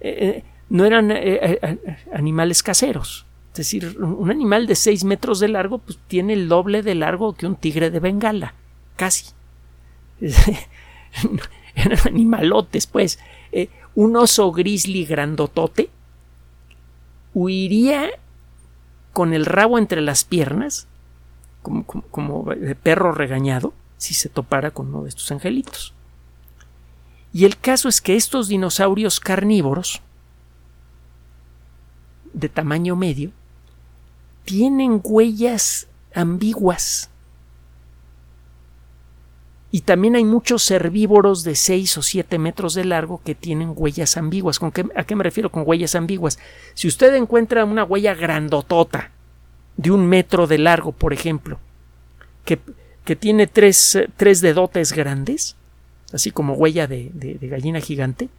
eh, 0.01 0.45
no 0.69 0.85
eran 0.85 1.13
eh, 1.13 1.59
eh, 1.63 1.79
animales 2.13 2.63
caseros. 2.63 3.26
Es 3.57 3.71
decir, 3.71 3.97
un 3.99 4.31
animal 4.31 4.67
de 4.67 4.75
6 4.75 5.05
metros 5.05 5.41
de 5.41 5.49
largo 5.49 5.79
pues, 5.79 5.99
tiene 6.09 6.35
el 6.35 6.47
doble 6.47 6.83
de 6.83 6.95
largo 6.95 7.35
que 7.35 7.47
un 7.47 7.57
tigre 7.57 7.91
de 7.91 8.01
Bengala, 8.01 8.53
casi. 8.97 9.33
eran 11.75 11.99
animalotes, 12.07 12.87
pues. 12.87 13.19
un 13.95 14.17
oso 14.17 14.53
grizzly 14.53 15.07
grandotote 15.07 15.89
huiría 17.33 18.11
con 19.15 19.33
el 19.33 19.47
rabo 19.47 19.79
entre 19.79 20.03
las 20.03 20.25
piernas 20.25 20.87
como, 21.63 22.45
de 22.55 22.75
perro 22.75 23.13
regañado 23.13 23.73
si 23.97 24.13
se 24.13 24.29
topara 24.29 24.71
con 24.71 24.89
uno 24.89 25.05
de 25.05 25.09
estos 25.09 25.31
angelitos. 25.33 25.95
Y 27.33 27.47
el 27.47 27.59
caso 27.59 27.89
es 27.89 28.03
que 28.03 28.17
estos 28.17 28.49
dinosaurios 28.49 29.19
carnívoros 29.19 30.03
de 32.35 32.51
tamaño 32.51 32.97
medio 32.97 33.33
tienen 34.47 35.01
huellas 35.05 35.89
ambiguas. 36.15 37.11
Y 39.71 39.83
también 39.83 40.17
hay 40.17 40.25
muchos 40.25 40.71
herbívoros 40.71 41.45
de 41.45 41.55
6 41.55 41.99
o 41.99 42.03
7 42.03 42.39
metros 42.39 42.73
de 42.73 42.85
largo 42.87 43.21
que 43.23 43.35
tienen 43.35 43.75
huellas 43.77 44.17
ambiguas. 44.17 44.59
¿Con 44.59 44.71
qué, 44.71 44.87
¿A 44.95 45.05
qué 45.05 45.15
me 45.17 45.25
refiero 45.25 45.51
con 45.51 45.65
huellas 45.67 45.95
ambiguas? 45.95 46.39
Si 46.73 46.89
usted 46.89 47.15
encuentra 47.15 47.67
una 47.67 47.85
huella 47.85 48.15
grandotota 48.15 49.11
de 49.77 49.91
un 49.91 50.07
metro 50.07 50.47
de 50.47 50.59
largo, 50.59 50.93
por 50.93 51.13
ejemplo, 51.13 51.59
que, 52.45 52.59
que 53.05 53.17
tiene 53.17 53.49
tres, 53.49 53.99
tres, 54.17 54.41
dedotes 54.41 54.93
grandes, 54.93 55.57
así 56.13 56.31
como 56.31 56.55
huella 56.55 56.87
de, 56.87 57.11
de, 57.13 57.49
gallina 57.49 57.81
gigante, 57.81 58.31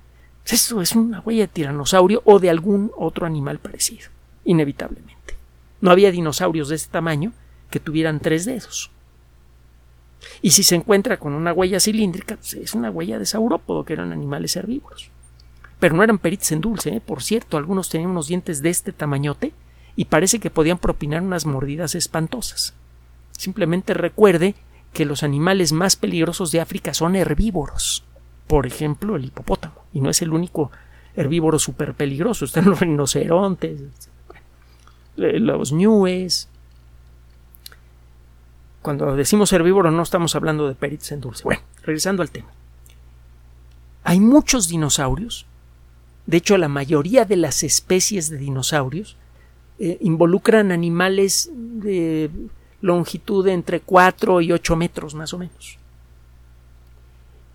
eso 0.45 0.81
es 0.81 0.95
una 0.95 1.19
huella 1.19 1.43
de 1.43 1.49
tiranosaurio 1.49 2.21
o 2.23 2.39
de 2.39 2.49
algún 2.49 2.91
otro 2.97 3.25
animal 3.25 3.59
parecido, 3.59 4.07
inevitablemente. 4.45 5.16
No 5.81 5.91
había 5.91 6.12
dinosaurios 6.12 6.69
de 6.69 6.75
ese 6.75 6.89
tamaño 6.89 7.34
que 7.69 7.79
tuvieran 7.79 8.19
tres 8.19 8.46
dedos. 8.46 8.91
Y 10.41 10.51
si 10.51 10.63
se 10.63 10.75
encuentra 10.75 11.17
con 11.17 11.34
una 11.34 11.53
huella 11.53 11.79
cilíndrica, 11.79 12.36
pues 12.36 12.53
es 12.53 12.74
una 12.74 12.89
huella 12.89 13.19
de 13.19 13.25
saurópodo, 13.25 13.86
que 13.86 13.93
eran 13.93 14.12
animales 14.12 14.55
herbívoros. 14.55 15.12
Pero 15.79 15.96
no 15.96 16.03
eran 16.03 16.17
peritos 16.17 16.51
en 16.51 16.62
dulce, 16.62 16.89
¿eh? 16.89 17.01
por 17.01 17.22
cierto, 17.22 17.57
algunos 17.57 17.89
tenían 17.89 18.12
unos 18.12 18.27
dientes 18.27 18.62
de 18.62 18.69
este 18.69 18.91
tamañote 18.91 19.53
y 19.96 20.05
parece 20.05 20.39
que 20.39 20.50
podían 20.50 20.79
propinar 20.79 21.22
unas 21.22 21.46
mordidas 21.46 21.96
espantosas. 21.96 22.74
Simplemente 23.31 23.93
recuerde 23.93 24.55
que 24.93 25.05
los 25.05 25.22
animales 25.22 25.74
más 25.74 25.96
peligrosos 25.96 26.51
de 26.51 26.62
África 26.62 26.93
son 26.93 27.15
herbívoros. 27.15 28.03
Por 28.48 28.65
ejemplo, 28.65 29.15
el 29.15 29.25
hipopótamo. 29.25 29.75
Y 29.93 30.01
no 30.01 30.10
es 30.10 30.22
el 30.22 30.34
único 30.34 30.72
herbívoro 31.15 31.60
súper 31.60 31.93
peligroso. 31.93 32.46
Están 32.46 32.65
los 32.65 32.79
rinocerontes, 32.79 33.81
los 35.17 35.71
ñues. 35.74 36.47
Cuando 38.81 39.15
decimos 39.15 39.51
herbívoro 39.51 39.91
no 39.91 40.03
estamos 40.03 40.36
hablando 40.36 40.67
de 40.67 40.75
peritos 40.75 41.12
en 41.12 41.21
dulce. 41.21 41.43
Bueno, 41.43 41.62
regresando 41.83 42.21
al 42.21 42.31
tema. 42.31 42.47
Hay 44.03 44.19
muchos 44.19 44.69
dinosaurios. 44.69 45.45
De 46.25 46.38
hecho, 46.38 46.57
la 46.57 46.69
mayoría 46.69 47.25
de 47.25 47.36
las 47.36 47.63
especies 47.63 48.29
de 48.29 48.38
dinosaurios 48.38 49.17
eh, 49.79 49.97
involucran 50.01 50.71
animales 50.71 51.50
de 51.53 52.29
longitud 52.81 53.45
de 53.45 53.53
entre 53.53 53.79
4 53.81 54.41
y 54.41 54.51
8 54.51 54.75
metros 54.75 55.13
más 55.13 55.33
o 55.33 55.38
menos. 55.38 55.77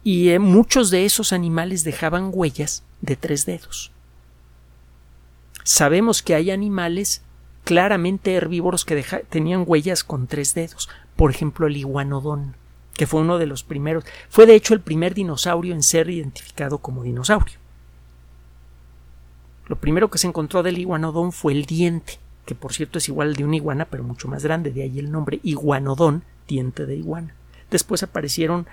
Y 0.05 0.31
eh, 0.31 0.39
muchos 0.39 0.91
de 0.91 1.05
esos 1.05 1.33
animales 1.33 1.85
dejaban 1.85 2.31
huellas 2.33 2.83
de 3.01 3.17
tres 3.17 3.47
dedos. 3.47 3.93
Sabemos 5.65 6.23
que 6.23 6.35
hay 6.35 6.51
animales 6.51 7.23
claramente 7.65 8.35
herbívoros 8.35 8.85
que 8.85 9.03
tenían 9.29 9.65
huellas 9.67 10.05
con 10.05 10.27
tres 10.27 10.55
dedos. 10.55 10.89
Por 11.17 11.31
ejemplo, 11.31 11.67
el 11.67 11.77
iguanodón, 11.77 12.55
que 12.95 13.07
fue 13.07 13.21
uno 13.21 13.39
de 13.39 13.47
los 13.47 13.63
primeros, 13.65 14.05
fue 14.29 14.47
de 14.47 14.55
hecho 14.55 14.75
el 14.75 14.81
primer 14.81 15.15
dinosaurio 15.15 15.75
en 15.75 15.83
ser 15.83 16.11
identificado 16.11 16.79
como 16.79 17.03
dinosaurio. 17.03 17.59
Lo 19.69 19.77
primero 19.77 20.11
que 20.11 20.19
se 20.19 20.27
encontró 20.27 20.63
del 20.63 20.79
iguanodón 20.79 21.33
fue 21.33 21.53
el 21.53 21.65
diente, 21.65 22.19
que 22.45 22.55
por 22.55 22.73
cierto 22.73 22.99
es 22.99 23.09
igual 23.09 23.29
al 23.29 23.37
de 23.37 23.45
una 23.45 23.57
iguana, 23.57 23.85
pero 23.87 24.03
mucho 24.03 24.29
más 24.29 24.43
grande, 24.43 24.73
de 24.73 24.83
ahí 24.83 24.99
el 24.99 25.13
nombre 25.13 25.41
iguanodón, 25.43 26.25
diente 26.49 26.85
de 26.85 26.97
iguana. 26.97 27.35
Después 27.71 28.03
aparecieron 28.03 28.67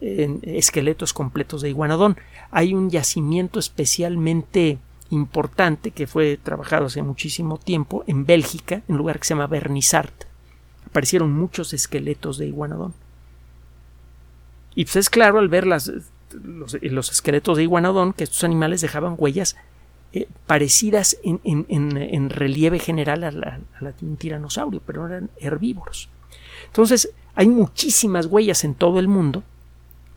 esqueletos 0.00 1.12
completos 1.12 1.62
de 1.62 1.68
iguanodón. 1.68 2.16
Hay 2.50 2.74
un 2.74 2.90
yacimiento 2.90 3.60
especialmente 3.60 4.78
importante 5.12 5.90
que 5.90 6.06
fue 6.06 6.38
trabajado 6.42 6.86
hace 6.86 7.02
muchísimo 7.02 7.58
tiempo 7.58 8.04
en 8.06 8.26
Bélgica, 8.26 8.76
en 8.76 8.84
un 8.88 8.98
lugar 8.98 9.18
que 9.18 9.26
se 9.26 9.34
llama 9.34 9.46
Bernissart. 9.46 10.24
Aparecieron 10.86 11.32
muchos 11.32 11.72
esqueletos 11.72 12.38
de 12.38 12.46
iguanodón. 12.46 12.94
Y 14.74 14.84
pues 14.84 14.96
es 14.96 15.10
claro 15.10 15.38
al 15.38 15.48
ver 15.48 15.66
los, 15.66 15.92
los 16.80 17.10
esqueletos 17.10 17.56
de 17.56 17.62
iguanodón 17.62 18.12
que 18.12 18.24
estos 18.24 18.44
animales 18.44 18.80
dejaban 18.80 19.16
huellas 19.18 19.56
eh, 20.14 20.28
parecidas 20.46 21.16
en, 21.24 22.28
relieve 22.28 22.78
general 22.78 23.24
a 23.24 23.30
la, 23.30 23.60
de 23.80 24.06
un 24.06 24.18
tiranosaurio, 24.18 24.82
pero 24.84 25.06
eran 25.06 25.30
herbívoros. 25.40 26.10
Entonces, 26.66 27.10
hay 27.34 27.48
muchísimas 27.48 28.26
huellas 28.26 28.64
en 28.64 28.74
todo 28.74 28.98
el 28.98 29.08
mundo 29.08 29.42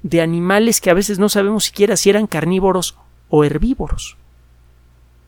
de 0.04 0.22
animales 0.22 0.82
que 0.82 0.90
a 0.90 0.94
veces 0.94 1.18
no 1.18 1.30
sabemos 1.30 1.64
siquiera 1.64 1.96
si 1.96 2.10
eran 2.10 2.28
carnívoros 2.28 2.98
o 3.30 3.46
herbívoros. 3.46 4.18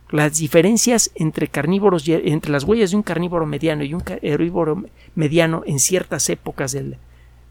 Las 0.10 0.38
diferencias 0.38 1.12
entre 1.16 1.50
carnívoros 1.50 2.08
entre 2.08 2.52
las 2.52 2.64
huellas 2.64 2.92
de 2.92 2.98
un 2.98 3.04
carnívoro 3.04 3.46
mediano 3.46 3.84
y 3.84 3.94
un 3.94 4.04
herbívoro 4.22 4.86
mediano 5.16 5.64
en 5.66 5.80
ciertas 5.80 6.30
épocas 6.30 6.72
del, 6.72 6.98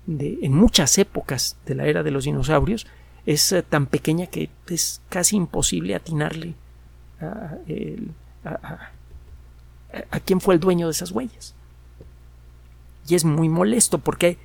en 0.07 0.53
muchas 0.55 0.97
épocas 0.99 1.59
de 1.67 1.75
la 1.75 1.87
era 1.87 2.03
de 2.03 2.11
los 2.11 2.25
dinosaurios 2.25 2.87
es 3.27 3.53
eh, 3.53 3.63
tan 3.63 3.87
pequeña 3.87 4.27
que 4.27 4.49
es 4.69 5.03
casi 5.09 5.37
imposible 5.37 5.95
atinarle 5.95 6.55
a, 7.21 7.59
quién 10.25 10.41
fue 10.41 10.55
el 10.55 10.61
dueño 10.61 10.87
de 10.87 10.93
esas 10.93 11.11
huellas. 11.11 11.55
Y 13.09 13.15
es 13.15 13.25
muy 13.25 13.49
molesto 13.49 13.99
porque 13.99 14.39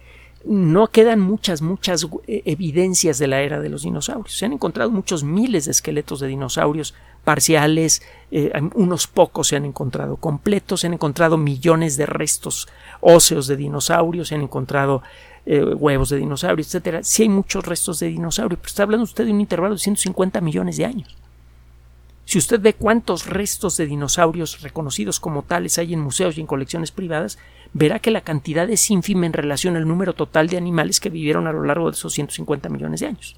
no 0.46 0.88
quedan 0.88 1.20
muchas, 1.20 1.62
muchas 1.62 2.08
eh, 2.28 2.42
evidencias 2.46 3.20
de 3.20 3.28
la 3.28 3.42
era 3.42 3.60
de 3.60 3.70
los 3.70 3.84
dinosaurios. 3.84 4.38
Se 4.38 4.46
han 4.46 4.54
encontrado 4.54 4.92
muchos 4.92 5.24
miles 5.24 5.66
de 5.66 5.72
esqueletos 5.72 6.20
de 6.20 6.28
dinosaurios 6.28 6.94
parciales, 7.24 8.02
eh, 8.32 8.52
unos 8.74 9.08
pocos 9.08 9.50
se 9.50 9.56
han 9.56 9.66
encontrado 9.66 10.18
completos, 10.18 10.82
se 10.82 10.88
han 10.88 10.94
encontrado 10.94 11.38
millones 11.38 11.98
de 11.98 12.06
restos 12.06 12.68
óseos 13.00 13.48
de 13.48 13.58
dinosaurios, 13.58 14.30
se 14.30 14.36
han 14.36 14.42
encontrado 14.42 15.04
eh, 15.46 15.64
huevos 15.64 16.10
de 16.10 16.18
dinosaurios, 16.18 16.68
etcétera. 16.68 17.04
Sí 17.04 17.24
hay 17.24 17.30
muchos 17.30 17.66
restos 17.66 18.00
de 18.00 18.08
dinosaurios, 18.08 18.60
pero 18.60 18.70
está 18.70 18.84
hablando 18.84 19.04
usted 19.04 19.26
de 19.26 19.32
un 19.32 19.42
intervalo 19.42 19.76
de 19.76 19.80
150 19.80 20.42
millones 20.42 20.78
de 20.78 20.86
años. 20.86 21.18
Si 22.26 22.38
usted 22.38 22.62
ve 22.62 22.74
cuántos 22.74 23.26
restos 23.26 23.76
de 23.78 23.88
dinosaurios 23.88 24.62
reconocidos 24.62 25.20
como 25.20 25.44
tales 25.44 25.78
hay 25.78 25.94
en 25.94 26.00
museos 26.00 26.38
y 26.38 26.42
en 26.42 26.48
colecciones 26.48 26.92
privadas, 26.92 27.38
verá 27.74 28.00
que 28.00 28.12
la 28.12 28.22
cantidad 28.22 28.70
es 28.70 28.90
ínfima 28.90 29.26
en 29.26 29.34
relación 29.34 29.76
al 29.76 29.88
número 29.88 30.14
total 30.14 30.48
de 30.48 30.58
animales 30.58 31.00
que 31.00 31.10
vivieron 31.10 31.48
a 31.48 31.54
lo 31.54 31.64
largo 31.64 31.90
de 31.90 31.96
esos 31.96 32.14
150 32.14 32.70
millones 32.70 33.00
de 33.00 33.08
años. 33.08 33.36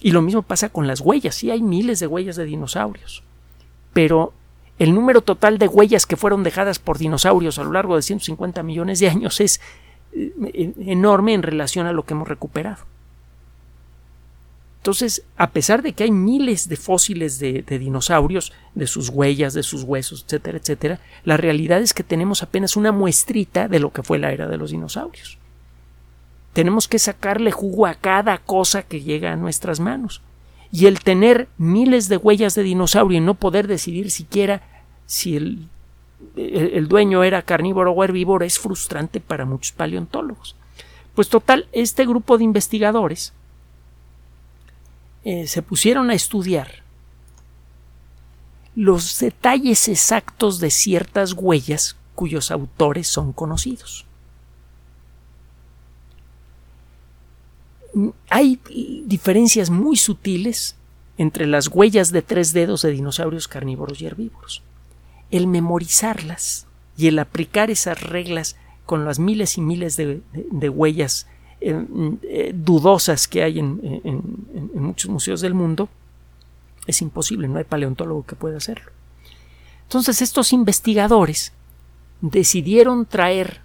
Y 0.00 0.10
lo 0.10 0.22
mismo 0.22 0.42
pasa 0.42 0.68
con 0.68 0.86
las 0.86 1.00
huellas. 1.00 1.34
Sí 1.34 1.50
hay 1.50 1.62
miles 1.62 2.00
de 2.00 2.06
huellas 2.06 2.36
de 2.36 2.44
dinosaurios. 2.44 3.22
Pero 3.92 4.32
el 4.78 4.94
número 4.94 5.20
total 5.20 5.58
de 5.58 5.68
huellas 5.68 6.06
que 6.06 6.16
fueron 6.16 6.42
dejadas 6.42 6.78
por 6.78 6.98
dinosaurios 6.98 7.58
a 7.58 7.64
lo 7.64 7.72
largo 7.72 7.96
de 7.96 8.02
150 8.02 8.62
millones 8.62 8.98
de 8.98 9.08
años 9.08 9.40
es 9.40 9.60
eh, 10.12 10.72
enorme 10.86 11.34
en 11.34 11.42
relación 11.42 11.86
a 11.86 11.92
lo 11.92 12.04
que 12.04 12.14
hemos 12.14 12.28
recuperado. 12.28 12.84
Entonces, 14.82 15.22
a 15.36 15.50
pesar 15.50 15.80
de 15.80 15.92
que 15.92 16.02
hay 16.02 16.10
miles 16.10 16.68
de 16.68 16.74
fósiles 16.74 17.38
de, 17.38 17.62
dinosaurios, 17.62 18.52
de 18.74 18.88
sus 18.88 19.10
huellas, 19.10 19.54
de 19.54 19.62
sus 19.62 19.84
huesos, 19.84 20.24
etcétera, 20.24 20.58
etcétera, 20.58 20.98
la 21.22 21.36
realidad 21.36 21.80
es 21.80 21.94
que 21.94 22.02
tenemos 22.02 22.42
apenas 22.42 22.76
una 22.76 22.90
muestrita 22.90 23.68
de 23.68 23.78
lo 23.78 23.92
que 23.92 24.02
fue 24.02 24.18
la 24.18 24.32
era 24.32 24.48
de 24.48 24.56
los 24.56 24.72
dinosaurios. 24.72 25.38
Tenemos 26.52 26.88
que 26.88 26.98
sacarle 26.98 27.52
jugo 27.52 27.86
a 27.86 27.94
cada 27.94 28.38
cosa 28.38 28.82
que 28.82 29.02
llega 29.02 29.32
a 29.32 29.36
nuestras 29.36 29.78
manos. 29.78 30.20
Y 30.72 30.86
el 30.86 30.98
tener 30.98 31.46
miles 31.58 32.08
de 32.08 32.16
huellas 32.16 32.56
de 32.56 32.64
dinosaurio 32.64 33.18
y 33.18 33.20
no 33.20 33.34
poder 33.34 33.68
decidir 33.68 34.10
siquiera 34.10 34.62
si 35.06 35.36
el, 35.36 35.68
el 36.34 36.88
dueño 36.88 37.22
era 37.22 37.42
carnívoro 37.42 37.92
o 37.92 38.02
herbívoro 38.02 38.44
es 38.44 38.58
frustrante 38.58 39.20
para 39.20 39.44
muchos 39.44 39.70
paleontólogos. 39.70 40.56
Pues 41.14 41.28
total, 41.28 41.68
este 41.70 42.04
grupo 42.04 42.36
de 42.36 42.42
investigadores 42.42 43.32
eh, 45.24 45.46
se 45.46 45.62
pusieron 45.62 46.10
a 46.10 46.14
estudiar 46.14 46.82
los 48.74 49.18
detalles 49.18 49.88
exactos 49.88 50.58
de 50.58 50.70
ciertas 50.70 51.34
huellas 51.34 51.96
cuyos 52.14 52.50
autores 52.50 53.06
son 53.06 53.32
conocidos. 53.32 54.06
Hay 58.30 58.58
diferencias 59.06 59.68
muy 59.70 59.96
sutiles 59.96 60.76
entre 61.18 61.46
las 61.46 61.68
huellas 61.68 62.10
de 62.10 62.22
tres 62.22 62.52
dedos 62.52 62.82
de 62.82 62.90
dinosaurios 62.90 63.46
carnívoros 63.46 64.00
y 64.00 64.06
herbívoros. 64.06 64.62
El 65.30 65.46
memorizarlas 65.46 66.66
y 66.96 67.08
el 67.08 67.18
aplicar 67.18 67.70
esas 67.70 68.02
reglas 68.02 68.56
con 68.86 69.04
las 69.04 69.18
miles 69.18 69.58
y 69.58 69.60
miles 69.60 69.96
de 69.96 70.68
huellas 70.68 71.26
eh, 71.64 72.52
dudosas 72.54 73.28
que 73.28 73.44
hay 73.44 73.60
en, 73.60 73.80
muchos 74.74 75.10
museos 75.10 75.40
del 75.40 75.54
mundo, 75.54 75.88
es 76.86 77.00
imposible, 77.02 77.46
no 77.46 77.58
hay 77.58 77.64
paleontólogo 77.64 78.26
que 78.26 78.34
pueda 78.34 78.56
hacerlo. 78.56 78.90
Entonces 79.84 80.22
estos 80.22 80.52
investigadores 80.52 81.52
decidieron 82.20 83.06
traer 83.06 83.60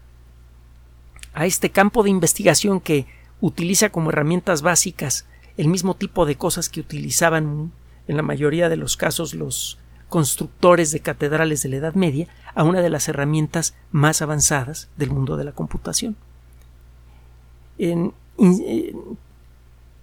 a 1.33 1.45
este 1.45 1.71
campo 1.71 2.03
de 2.03 2.11
investigación 2.11 2.79
que 2.79 3.07
utiliza 3.41 3.89
como 3.89 4.09
herramientas 4.09 4.61
básicas 4.61 5.25
el 5.57 5.67
mismo 5.67 5.95
tipo 5.95 6.25
de 6.25 6.35
cosas 6.35 6.69
que 6.69 6.79
utilizaban 6.79 7.71
en 8.07 8.17
la 8.17 8.23
mayoría 8.23 8.69
de 8.69 8.77
los 8.77 8.95
casos 8.95 9.33
los 9.33 9.79
constructores 10.09 10.91
de 10.91 10.99
catedrales 10.99 11.63
de 11.63 11.69
la 11.69 11.77
Edad 11.77 11.95
Media 11.95 12.27
a 12.53 12.63
una 12.63 12.81
de 12.81 12.89
las 12.89 13.07
herramientas 13.07 13.75
más 13.91 14.21
avanzadas 14.21 14.89
del 14.97 15.09
mundo 15.09 15.35
de 15.35 15.45
la 15.45 15.51
computación 15.51 16.15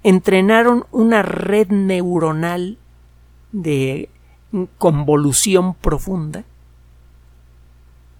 entrenaron 0.03 0.87
una 0.93 1.23
red 1.23 1.69
neuronal 1.69 2.79
de 3.53 4.09
convolución 4.79 5.75
profunda 5.75 6.45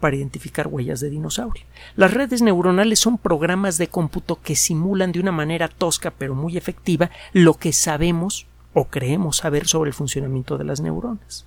para 0.01 0.17
identificar 0.17 0.69
huellas 0.69 1.01
de 1.01 1.11
dinosaurio. 1.11 1.65
Las 1.97 2.13
redes 2.13 2.43
neuronales 2.43 2.99
son 2.99 3.17
programas 3.17 3.79
de 3.79 3.89
cómputo 3.89 4.41
que 4.43 4.57
simulan 4.57 5.13
de 5.13 5.21
una 5.21 5.33
manera 5.33 5.69
tosca 5.69 6.11
pero 6.11 6.35
muy 6.35 6.57
efectiva 6.57 7.11
lo 7.33 7.55
que 7.55 7.73
sabemos 7.73 8.47
o 8.75 8.87
creemos 8.87 9.39
saber 9.39 9.67
sobre 9.67 9.89
el 9.89 9.95
funcionamiento 9.95 10.59
de 10.59 10.65
las 10.65 10.81
neuronas. 10.81 11.47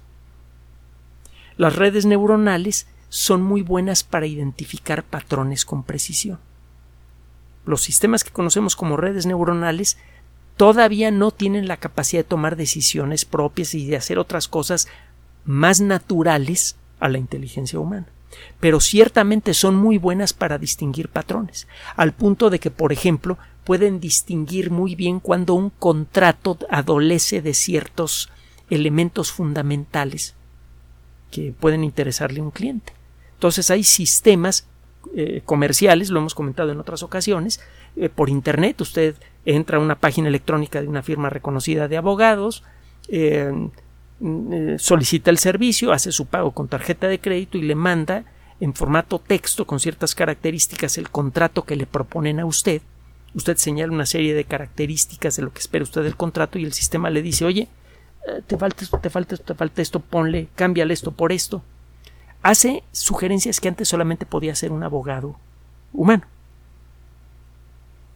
Las 1.58 1.76
redes 1.76 2.06
neuronales 2.06 2.88
son 3.10 3.42
muy 3.42 3.62
buenas 3.62 4.04
para 4.04 4.28
identificar 4.28 5.04
patrones 5.04 5.66
con 5.66 5.84
precisión 5.84 6.40
los 7.68 7.82
sistemas 7.82 8.24
que 8.24 8.32
conocemos 8.32 8.76
como 8.76 8.98
redes 8.98 9.26
neuronales 9.26 9.98
todavía 10.56 11.12
no 11.12 11.32
tienen 11.32 11.68
la 11.68 11.78
capacidad 11.78 12.24
de 12.24 12.30
tomar 12.30 12.56
decisiones 12.56 13.26
propias 13.26 13.74
y 13.74 13.86
de 13.86 13.98
hacer 13.98 14.18
otras 14.18 14.48
cosas 14.48 14.88
más 15.46 15.82
naturales 15.82 16.76
a 17.00 17.10
la 17.10 17.20
inteligencia 17.20 17.80
humana. 17.80 18.08
Pero 18.60 18.80
ciertamente 18.80 19.54
son 19.54 19.76
muy 19.76 19.98
buenas 19.98 20.34
para 20.34 20.58
distinguir 20.58 21.10
patrones, 21.10 21.68
al 21.96 22.14
punto 22.14 22.50
de 22.50 22.60
que, 22.60 22.72
por 22.72 22.92
ejemplo, 22.92 23.38
pueden 23.64 24.00
distinguir 24.00 24.72
muy 24.72 24.96
bien 24.96 25.20
cuando 25.20 25.54
un 25.54 25.70
contrato 25.70 26.58
adolece 26.70 27.42
de 27.42 27.54
ciertos 27.54 28.30
elementos 28.70 29.32
fundamentales 29.32 30.36
que 31.32 31.54
pueden 31.58 31.84
interesarle 31.84 32.40
a 32.40 32.44
un 32.44 32.52
cliente. 32.52 32.94
Entonces 33.34 33.70
hay 33.70 33.84
sistemas 33.84 34.66
eh, 35.16 35.42
comerciales, 35.46 36.10
lo 36.10 36.20
hemos 36.20 36.36
comentado 36.36 36.72
en 36.72 36.80
otras 36.80 37.04
ocasiones, 37.04 37.60
eh, 37.96 38.10
por 38.10 38.30
Internet. 38.30 38.82
Usted 38.82 39.16
entra 39.46 39.78
a 39.78 39.82
una 39.82 39.96
página 39.96 40.28
electrónica 40.28 40.82
de 40.82 40.88
una 40.88 41.04
firma 41.04 41.30
reconocida 41.30 41.88
de 41.88 41.98
abogados, 41.98 42.64
eh, 43.08 43.52
mm, 44.20 44.78
solicita 44.78 45.30
el 45.30 45.38
servicio, 45.38 45.92
hace 45.92 46.12
su 46.12 46.26
pago 46.26 46.52
con 46.52 46.68
tarjeta 46.68 47.08
de 47.08 47.20
crédito 47.20 47.58
y 47.58 47.64
le 47.64 47.76
manda 47.76 48.26
en 48.60 48.74
formato 48.74 49.20
texto 49.20 49.66
con 49.66 49.80
ciertas 49.80 50.16
características 50.16 50.98
el 50.98 51.10
contrato 51.10 51.64
que 51.64 51.76
le 51.76 51.86
proponen 51.86 52.40
a 52.40 52.46
usted. 52.46 52.82
Usted 53.34 53.58
señala 53.58 53.94
una 53.94 54.06
serie 54.06 54.34
de 54.34 54.46
características 54.46 55.36
de 55.36 55.44
lo 55.44 55.54
que 55.54 55.60
espera 55.60 55.84
usted 55.84 56.04
del 56.04 56.16
contrato 56.16 56.58
y 56.58 56.66
el 56.66 56.74
sistema 56.74 57.10
le 57.10 57.22
dice, 57.22 57.46
oye, 57.46 57.68
te 58.48 58.58
falta 58.58 58.84
esto, 58.84 59.00
te 59.00 59.10
falta 59.10 59.36
esto, 59.36 59.54
te 59.54 59.56
falta 59.56 59.82
esto, 59.82 60.00
ponle, 60.00 60.48
cámbiale 60.56 60.94
esto 60.94 61.12
por 61.12 61.32
esto 61.32 61.62
hace 62.48 62.82
sugerencias 62.94 63.60
que 63.60 63.68
antes 63.68 63.90
solamente 63.90 64.26
podía 64.26 64.54
hacer 64.54 64.72
un 64.72 64.82
abogado 64.82 65.36
humano. 65.92 66.24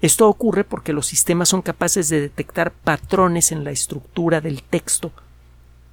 Esto 0.01 0.29
ocurre 0.29 0.63
porque 0.63 0.93
los 0.93 1.05
sistemas 1.05 1.49
son 1.49 1.61
capaces 1.61 2.07
de 2.07 2.21
detectar 2.21 2.71
patrones 2.71 3.51
en 3.51 3.65
la 3.65 3.71
estructura 3.71 4.39
del 4.39 4.63
texto 4.63 5.11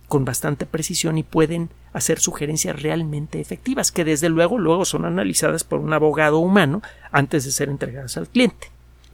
con 0.07 0.25
bastante 0.25 0.67
precisión 0.67 1.19
y 1.19 1.25
pueden 1.25 1.69
hacer 1.93 2.21
sugerencias 2.21 2.81
realmente 2.81 3.41
efectivas, 3.41 3.91
que 3.91 4.05
desde 4.05 4.29
luego 4.29 4.57
luego 4.57 4.85
son 4.85 5.05
analizadas 5.05 5.65
por 5.65 5.81
un 5.81 5.93
abogado 5.93 6.39
humano 6.39 6.81
antes 7.11 7.45
de 7.45 7.51
ser 7.51 7.69
entregadas 7.69 8.17
al 8.17 8.29
cliente. 8.29 8.71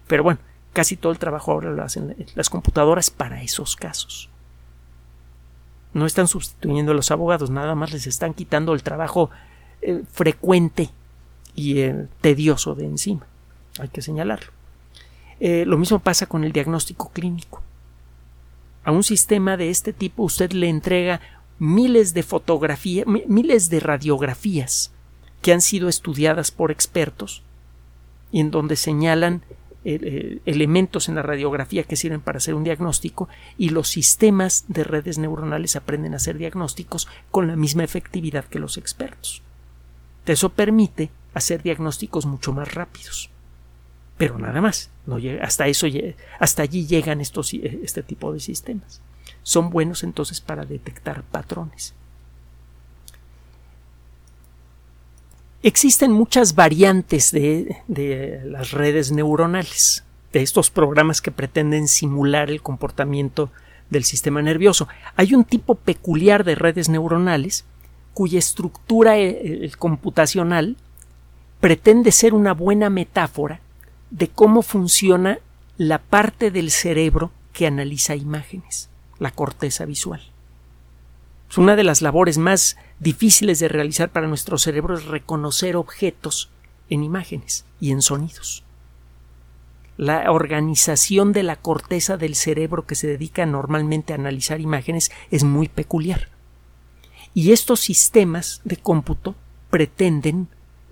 Pero 0.07 0.23
bueno, 0.23 0.41
casi 0.75 0.99
todo 0.99 1.13
el 1.13 1.19
trabajo 1.19 1.51
ahora 1.51 1.71
lo 1.71 1.83
hacen 1.83 2.15
las 2.35 2.51
computadoras 2.51 3.09
para 3.09 3.43
esos 3.43 3.75
casos 3.75 4.29
no 5.95 6.07
están 6.07 6.29
sustituyendo 6.29 6.93
a 6.93 6.95
los 6.95 7.11
abogados, 7.11 7.51
nada 7.51 7.75
más 7.75 7.93
les 7.93 8.07
están 8.07 8.35
quitando 8.35 8.75
el 8.75 8.83
trabajo 8.83 9.31
eh, 9.81 10.03
frecuente 10.13 10.91
y 11.55 11.79
eh, 11.79 12.07
tedioso 12.21 12.75
de 12.75 12.85
encima. 12.85 13.27
Hay 13.79 13.89
que 13.89 14.03
señalarlo. 14.03 14.53
Eh, 15.41 15.65
lo 15.67 15.79
mismo 15.79 16.01
pasa 16.01 16.27
con 16.27 16.45
el 16.45 16.53
diagnóstico 16.53 17.11
clínico. 17.11 17.63
A 18.85 18.93
un 18.93 19.03
sistema 19.03 19.57
de 19.57 19.71
este 19.71 19.93
tipo 19.93 20.25
usted 20.25 20.53
le 20.53 20.69
entrega 20.69 21.21
miles 21.59 22.13
de 22.13 22.23
fotografías, 22.23 23.07
miles 23.07 23.71
de 23.71 23.81
radiografías 23.81 24.93
que 25.43 25.53
han 25.53 25.61
sido 25.61 25.89
estudiadas 25.89 26.51
por 26.51 26.71
expertos 26.71 27.43
y 28.33 28.41
en 28.41 28.51
donde 28.51 28.77
señalan 28.77 29.43
elementos 29.85 31.09
en 31.09 31.15
la 31.15 31.23
radiografía 31.23 31.85
que 31.85 31.97
sirven 31.97 32.21
para 32.21 32.39
hacer 32.39 32.55
un 32.55 32.65
diagnóstico 32.65 33.29
y 33.59 33.69
los 33.69 33.89
sistemas 33.89 34.65
de 34.69 34.85
redes 34.85 35.19
neuronales 35.19 35.77
aprenden 35.77 36.15
a 36.15 36.17
hacer 36.17 36.39
diagnósticos 36.39 37.09
con 37.31 37.47
la 37.47 37.57
misma 37.57 37.85
efectividad 37.85 38.45
que 38.45 38.59
los 38.59 38.79
expertos. 38.79 39.43
Eso 40.27 40.49
permite 40.51 41.11
hacer 41.35 41.63
diagnósticos 41.63 42.25
mucho 42.27 42.53
más 42.53 42.73
rápidos. 42.75 43.31
Pero 44.17 44.39
nada 44.39 44.61
más, 44.61 44.91
no 45.07 45.19
llega, 45.19 45.45
hasta 45.45 45.67
eso 45.67 45.87
hasta 46.39 46.63
allí 46.63 46.87
llegan 46.87 47.21
estos, 47.21 47.53
eh, 47.53 47.81
este 47.83 48.03
tipo 48.03 48.33
de 48.33 48.41
sistemas. 48.41 49.01
Son 49.43 49.71
buenos 49.71 50.05
entonces 50.05 50.41
para 50.41 50.65
detectar 50.65 51.25
patrones. 51.25 51.95
Existen 55.67 56.13
muchas 56.13 56.55
variantes 56.55 57.33
de, 57.33 58.43
las 58.45 58.73
redes 58.73 59.13
neuronales, 59.13 60.05
de 60.31 60.43
estos 60.43 60.69
programas 60.69 61.23
que 61.23 61.31
pretenden 61.31 61.89
simular 61.89 62.51
el 62.51 62.61
comportamiento 62.61 63.51
del 63.89 64.05
sistema 64.05 64.43
nervioso. 64.43 64.89
Hay 65.17 65.33
un 65.33 65.45
tipo 65.45 65.75
peculiar 65.75 66.45
de 66.45 66.55
redes 66.55 66.91
neuronales 66.91 67.65
cuya 68.13 68.39
estructura 68.39 69.17
eh, 69.17 69.73
computacional 69.79 70.77
pretende 71.61 72.13
ser 72.13 72.35
una 72.35 72.53
buena 72.53 72.91
metáfora 72.91 73.61
de 74.11 74.29
cómo 74.29 74.61
funciona 74.61 75.39
la 75.79 75.99
parte 75.99 76.51
del 76.51 76.71
cerebro 76.71 77.31
que 77.55 77.67
analiza 77.67 78.17
imágenes, 78.17 78.91
la 79.19 79.31
corteza 79.31 79.87
visual. 79.87 80.21
Una 81.57 81.77
de 81.77 81.85
las 81.85 82.03
labores 82.03 82.37
más 82.37 82.77
difíciles 82.99 83.61
de 83.61 83.69
realizar 83.69 84.11
para 84.11 84.27
nuestro 84.27 84.59
cerebro 84.59 84.95
es 84.95 85.05
reconocer 85.05 85.77
objetos 85.77 86.51
en 86.91 87.05
imágenes 87.05 87.65
y 87.81 87.93
en 87.93 88.03
sonidos. 88.03 88.65
la 89.97 90.33
organización 90.33 91.33
de 91.33 91.45
la 91.45 91.55
corteza 91.55 92.17
del 92.17 92.35
cerebro 92.35 92.85
que 92.85 92.97
se 92.97 93.07
dedica 93.07 93.47
normalmente 93.47 94.13
a 94.13 94.17
analizar 94.17 94.61
imágenes 94.61 95.13
es 95.31 95.45
muy 95.45 95.69
peculiar. 95.69 96.31
Y 97.33 97.53
estos 97.53 97.79
sistemas 97.81 98.61
de 98.65 98.77
cómputo 98.77 99.37
pretenden 99.71 100.49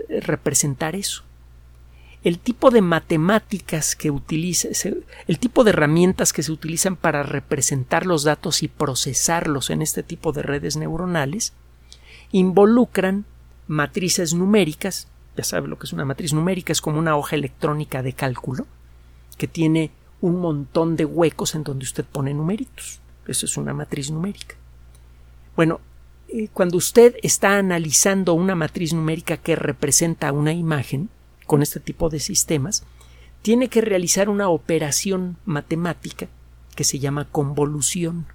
representar 0.08 0.94
eso. 0.94 1.24
El 2.24 2.38
tipo 2.38 2.70
de 2.70 2.82
matemáticas 2.82 3.96
que 3.96 4.10
utiliza, 4.10 4.68
el 5.26 5.38
tipo 5.38 5.64
de 5.64 5.70
herramientas 5.70 6.32
que 6.32 6.44
se 6.44 6.52
utilizan 6.52 6.94
para 6.94 7.24
representar 7.24 8.06
los 8.06 8.22
datos 8.22 8.62
y 8.62 8.68
procesarlos 8.68 9.70
en 9.70 9.82
este 9.82 10.02
tipo 10.02 10.32
de 10.32 10.42
redes 10.42 10.76
neuronales 10.76 11.52
involucran 12.30 13.24
matrices 13.66 14.34
numéricas, 14.34 15.08
ya 15.36 15.44
sabe 15.44 15.66
lo 15.68 15.78
que 15.78 15.86
es 15.86 15.92
una 15.92 16.04
matriz 16.04 16.32
numérica, 16.32 16.72
es 16.72 16.80
como 16.80 16.98
una 16.98 17.16
hoja 17.16 17.36
electrónica 17.36 18.02
de 18.02 18.12
cálculo 18.12 18.66
que 19.36 19.48
tiene 19.48 19.90
un 20.20 20.40
montón 20.40 20.96
de 20.96 21.04
huecos 21.04 21.54
en 21.54 21.64
donde 21.64 21.84
usted 21.84 22.04
pone 22.04 22.32
numeritos. 22.32 23.00
Eso 23.26 23.46
es 23.46 23.56
una 23.56 23.74
matriz 23.74 24.10
numérica. 24.10 24.54
Bueno, 25.56 25.80
eh, 26.28 26.48
cuando 26.52 26.76
usted 26.76 27.16
está 27.22 27.58
analizando 27.58 28.34
una 28.34 28.54
matriz 28.54 28.92
numérica 28.92 29.36
que 29.36 29.56
representa 29.56 30.32
una 30.32 30.52
imagen 30.52 31.08
con 31.46 31.62
este 31.62 31.80
tipo 31.80 32.08
de 32.08 32.20
sistemas, 32.20 32.84
tiene 33.42 33.68
que 33.68 33.80
realizar 33.80 34.28
una 34.28 34.48
operación 34.48 35.36
matemática 35.44 36.28
que 36.74 36.84
se 36.84 36.98
llama 36.98 37.26
convolución. 37.30 38.26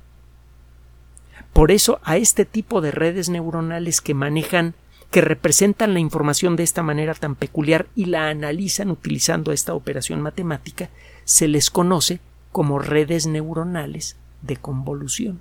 Por 1.54 1.72
eso 1.72 2.00
a 2.04 2.18
este 2.18 2.46
tipo 2.46 2.82
de 2.82 2.92
redes 2.92 3.30
neuronales 3.30 4.02
que 4.02 4.14
manejan 4.14 4.76
que 5.12 5.22
representan 5.22 5.94
la 5.94 6.00
información 6.00 6.56
de 6.56 6.64
esta 6.64 6.84
manera 6.84 7.14
tan 7.14 7.36
peculiar 7.36 7.88
y 7.96 8.06
la 8.06 8.30
analizan 8.30 8.92
utilizando 8.92 9.52
esta 9.52 9.74
operación 9.74 10.22
matemática, 10.22 10.90
se 11.24 11.48
les 11.48 11.70
conoce 11.70 12.20
como 12.52 12.80
redes 12.80 13.26
neuronales 13.26 14.18
de 14.42 14.58
convolución. 14.58 15.40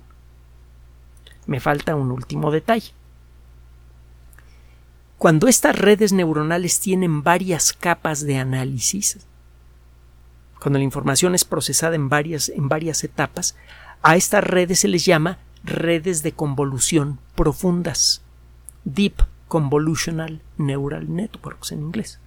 Me 1.45 1.59
falta 1.59 1.95
un 1.95 2.11
último 2.11 2.51
detalle. 2.51 2.91
Cuando 5.17 5.47
estas 5.47 5.75
redes 5.75 6.13
neuronales 6.13 6.79
tienen 6.79 7.23
varias 7.23 7.73
capas 7.73 8.23
de 8.23 8.37
análisis, 8.37 9.17
cuando 10.61 10.77
la 10.77 10.83
información 10.83 11.33
es 11.33 11.43
procesada 11.43 11.95
en 11.95 12.07
varias, 12.07 12.49
en 12.49 12.69
varias 12.69 13.03
etapas, 13.03 13.55
a 14.03 14.15
estas 14.15 14.43
redes 14.43 14.79
se 14.79 14.87
les 14.87 15.05
llama 15.05 15.39
redes 15.63 16.21
de 16.21 16.33
convolución 16.33 17.19
profundas, 17.35 18.21
deep 18.85 19.23
Convolutional 19.47 20.41
Neural 20.57 21.13
Networks 21.13 21.71
en 21.71 21.79
inglés. 21.79 22.19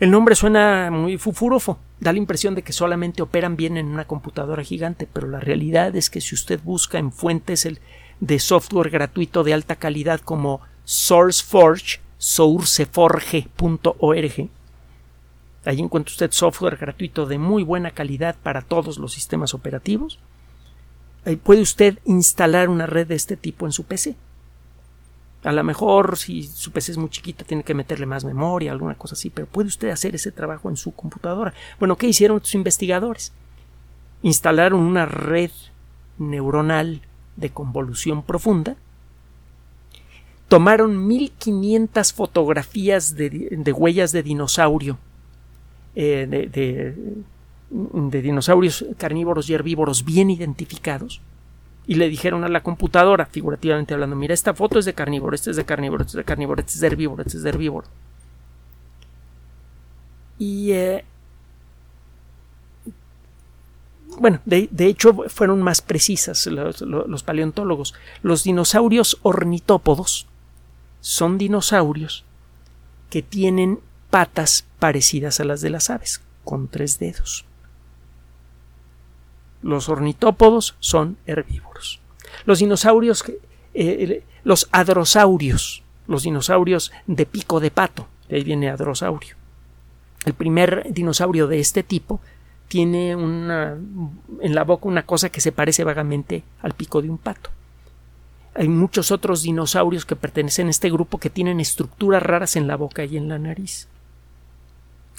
El 0.00 0.10
nombre 0.10 0.34
suena 0.34 0.90
muy 0.90 1.16
fufurofo, 1.16 1.78
da 2.00 2.12
la 2.12 2.18
impresión 2.18 2.54
de 2.54 2.62
que 2.62 2.72
solamente 2.72 3.22
operan 3.22 3.56
bien 3.56 3.78
en 3.78 3.86
una 3.86 4.06
computadora 4.06 4.64
gigante, 4.64 5.08
pero 5.10 5.28
la 5.28 5.40
realidad 5.40 5.96
es 5.96 6.10
que 6.10 6.20
si 6.20 6.34
usted 6.34 6.60
busca 6.62 6.98
en 6.98 7.10
fuentes 7.12 7.64
de 8.24 8.38
software 8.38 8.88
gratuito 8.88 9.44
de 9.44 9.52
alta 9.52 9.76
calidad 9.76 10.20
como 10.20 10.62
SourceForge, 10.84 12.00
sourceforge.org, 12.16 14.48
ahí 15.66 15.80
encuentra 15.80 16.10
usted 16.10 16.32
software 16.32 16.78
gratuito 16.78 17.26
de 17.26 17.36
muy 17.36 17.62
buena 17.62 17.90
calidad 17.90 18.34
para 18.42 18.62
todos 18.62 18.96
los 18.96 19.12
sistemas 19.12 19.52
operativos, 19.52 20.18
puede 21.42 21.60
usted 21.60 21.98
instalar 22.06 22.70
una 22.70 22.86
red 22.86 23.08
de 23.08 23.14
este 23.14 23.36
tipo 23.36 23.66
en 23.66 23.72
su 23.72 23.84
PC. 23.84 24.16
A 25.42 25.52
lo 25.52 25.62
mejor 25.62 26.16
si 26.16 26.44
su 26.44 26.72
PC 26.72 26.92
es 26.92 26.98
muy 26.98 27.10
chiquita 27.10 27.44
tiene 27.44 27.62
que 27.62 27.74
meterle 27.74 28.06
más 28.06 28.24
memoria, 28.24 28.72
alguna 28.72 28.94
cosa 28.94 29.16
así, 29.16 29.28
pero 29.28 29.46
puede 29.46 29.68
usted 29.68 29.90
hacer 29.90 30.14
ese 30.14 30.32
trabajo 30.32 30.70
en 30.70 30.78
su 30.78 30.92
computadora. 30.92 31.52
Bueno, 31.78 31.96
¿qué 31.96 32.06
hicieron 32.06 32.38
estos 32.38 32.54
investigadores? 32.54 33.34
Instalaron 34.22 34.80
una 34.80 35.04
red 35.04 35.50
neuronal 36.16 37.02
de 37.36 37.50
convolución 37.50 38.22
profunda, 38.22 38.76
tomaron 40.48 41.06
1500 41.06 42.12
fotografías 42.12 43.16
de, 43.16 43.74
huellas 43.76 44.12
de 44.12 44.22
dinosaurio, 44.22 44.98
eh, 45.94 46.26
de 47.70 48.22
dinosaurios 48.22 48.84
carnívoros 48.98 49.48
y 49.48 49.54
herbívoros 49.54 50.04
bien 50.04 50.30
identificados, 50.30 51.20
y 51.86 51.96
le 51.96 52.08
dijeron 52.08 52.44
a 52.44 52.48
la 52.48 52.62
computadora, 52.62 53.26
figurativamente 53.26 53.94
hablando, 53.94 54.16
mira, 54.16 54.32
esta 54.32 54.54
foto 54.54 54.78
es 54.78 54.84
de 54.84 54.94
carnívoro, 54.94 55.34
este 55.34 55.50
es 55.50 55.56
de 55.56 55.64
carnívoro, 55.64 56.02
este 56.02 56.12
es 56.12 56.16
de 56.16 56.24
carnívoro, 56.24 56.60
este 56.60 56.72
es 56.72 56.80
de 56.80 56.86
herbívoro, 56.86 57.22
este 57.22 57.36
es 57.36 57.42
de 57.42 57.48
herbívoro. 57.50 57.86
Y 60.38 60.72
eh, 60.72 61.04
bueno, 64.18 64.40
de, 64.44 64.68
hecho 64.78 65.14
fueron 65.28 65.62
más 65.62 65.82
precisas 65.82 66.46
los, 66.46 66.80
los, 66.82 67.22
paleontólogos. 67.22 67.94
Los 68.22 68.44
dinosaurios 68.44 69.18
ornitópodos 69.22 70.26
son 71.00 71.38
dinosaurios 71.38 72.24
que 73.10 73.22
tienen 73.22 73.80
patas 74.10 74.64
parecidas 74.78 75.40
a 75.40 75.44
las 75.44 75.60
de 75.60 75.70
las 75.70 75.90
aves, 75.90 76.20
con 76.44 76.68
tres 76.68 76.98
dedos. 76.98 77.44
Los 79.62 79.88
ornitópodos 79.88 80.76
son 80.80 81.16
herbívoros. 81.26 82.00
Los 82.44 82.58
dinosaurios, 82.58 83.24
eh, 83.74 84.24
los 84.44 84.68
adrosaurios, 84.72 85.82
los 86.06 86.22
dinosaurios 86.22 86.92
de 87.06 87.26
pico 87.26 87.60
de 87.60 87.70
pato, 87.70 88.06
de 88.28 88.36
ahí 88.36 88.44
viene 88.44 88.68
adrosaurio. 88.68 89.36
El 90.24 90.34
primer 90.34 90.86
dinosaurio 90.92 91.46
de 91.46 91.60
este 91.60 91.82
tipo 91.82 92.20
tiene 92.68 93.14
una, 93.14 93.76
en 94.40 94.54
la 94.54 94.64
boca 94.64 94.88
una 94.88 95.04
cosa 95.04 95.28
que 95.28 95.40
se 95.40 95.52
parece 95.52 95.84
vagamente 95.84 96.42
al 96.60 96.74
pico 96.74 97.02
de 97.02 97.10
un 97.10 97.18
pato. 97.18 97.50
Hay 98.54 98.68
muchos 98.68 99.10
otros 99.10 99.42
dinosaurios 99.42 100.04
que 100.04 100.16
pertenecen 100.16 100.68
a 100.68 100.70
este 100.70 100.90
grupo 100.90 101.18
que 101.18 101.30
tienen 101.30 101.60
estructuras 101.60 102.22
raras 102.22 102.56
en 102.56 102.66
la 102.66 102.76
boca 102.76 103.04
y 103.04 103.16
en 103.16 103.28
la 103.28 103.38
nariz. 103.38 103.88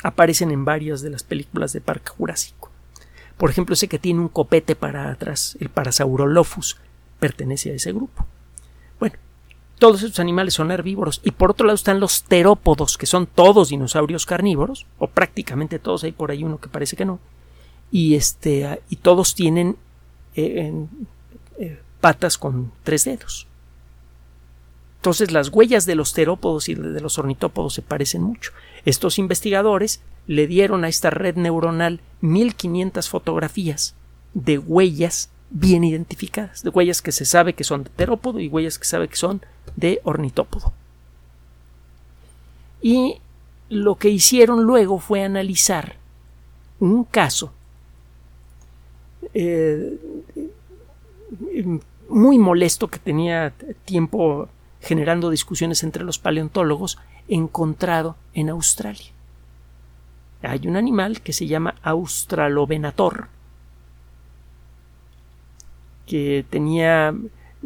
Aparecen 0.03 0.51
en 0.51 0.63
varias 0.63 1.01
de 1.01 1.10
las 1.10 1.23
películas 1.23 1.73
de 1.73 1.81
Parque 1.81 2.10
Jurásico. 2.10 2.71
Por 3.38 3.49
ejemplo, 3.49 3.73
ese 3.73 3.89
que 3.89 3.99
tiene 3.99 4.21
un 4.21 4.29
copete 4.29 4.75
para 4.75 5.10
atrás, 5.12 5.58
el 5.60 5.69
Parasaurolophus, 5.69 6.77
pertenece 7.19 7.71
a 7.71 7.75
ese 7.75 7.91
grupo. 7.91 8.25
Bueno, 8.99 9.17
todos 9.79 10.03
estos 10.03 10.19
animales 10.19 10.53
son 10.53 10.71
herbívoros 10.71 11.19
y 11.23 11.31
por 11.31 11.51
otro 11.51 11.65
lado 11.67 11.75
están 11.75 11.99
los 11.99 12.23
terópodos, 12.23 12.97
que 12.97 13.05
son 13.05 13.27
todos 13.27 13.69
dinosaurios 13.69 14.25
carnívoros, 14.25 14.86
o 14.97 15.08
prácticamente 15.08 15.79
todos, 15.79 16.05
hay 16.05 16.13
por 16.13 16.31
ahí 16.31 16.45
uno 16.45 16.60
que 16.60 16.69
parece 16.69 16.95
que 16.95 17.03
no, 17.03 17.19
y, 17.91 18.15
este, 18.15 18.82
y 18.89 18.98
todos 18.98 19.36
tienen 19.36 19.78
eh, 20.36 20.74
eh, 21.60 21.80
patas 22.02 22.38
con 22.38 22.71
tres 22.84 23.06
dedos. 23.06 23.48
Entonces 24.98 25.32
las 25.32 25.50
huellas 25.50 25.86
de 25.86 25.95
los 25.95 26.13
terópodos 26.13 26.67
y 26.67 26.76
de 26.76 27.00
los 27.00 27.19
ornitópodos 27.19 27.74
se 27.76 27.82
parecen 27.82 28.24
mucho. 28.24 28.52
Estos 28.86 29.19
investigadores 29.19 30.02
le 30.28 30.48
dieron 30.48 30.84
a 30.84 30.88
esta 30.88 31.10
red 31.10 31.36
neuronal 31.36 32.00
1500 32.21 33.08
fotografías 33.08 33.93
de 34.34 34.58
huellas 34.58 35.30
bien 35.52 35.84
identificadas, 35.84 36.63
de 36.63 36.69
huellas 36.69 37.02
que 37.02 37.12
se 37.12 37.26
sabe 37.26 37.54
que 37.54 37.63
son 37.63 37.84
de 37.84 37.91
terópodo 37.91 38.39
y 38.39 38.48
huellas 38.48 38.80
que 38.80 38.86
sabe 38.86 39.08
que 39.08 39.15
son 39.15 39.41
de 39.76 40.02
ornitópodo. 40.04 40.74
Y 42.82 43.19
lo 43.69 43.95
que 43.95 44.10
hicieron 44.10 44.63
luego 44.63 45.00
fue 45.00 45.24
analizar 45.24 45.98
un 46.80 47.04
caso 47.04 47.54
eh, 49.36 50.00
muy 52.08 52.39
molesto 52.39 52.88
que 52.88 53.00
tenía 53.00 53.54
tiempo 53.84 54.48
generando 54.82 55.30
discusiones 55.30 55.84
entre 55.84 56.04
los 56.04 56.19
paleontólogos, 56.19 56.98
encontrado 57.28 58.15
en 58.34 58.50
Australia. 58.50 59.08
Hay 60.41 60.67
un 60.67 60.78
animal 60.78 61.21
que 61.21 61.34
se 61.34 61.48
llama 61.48 61.76
Australovenator, 61.82 63.28
que 66.06 66.45
tenía 66.50 67.13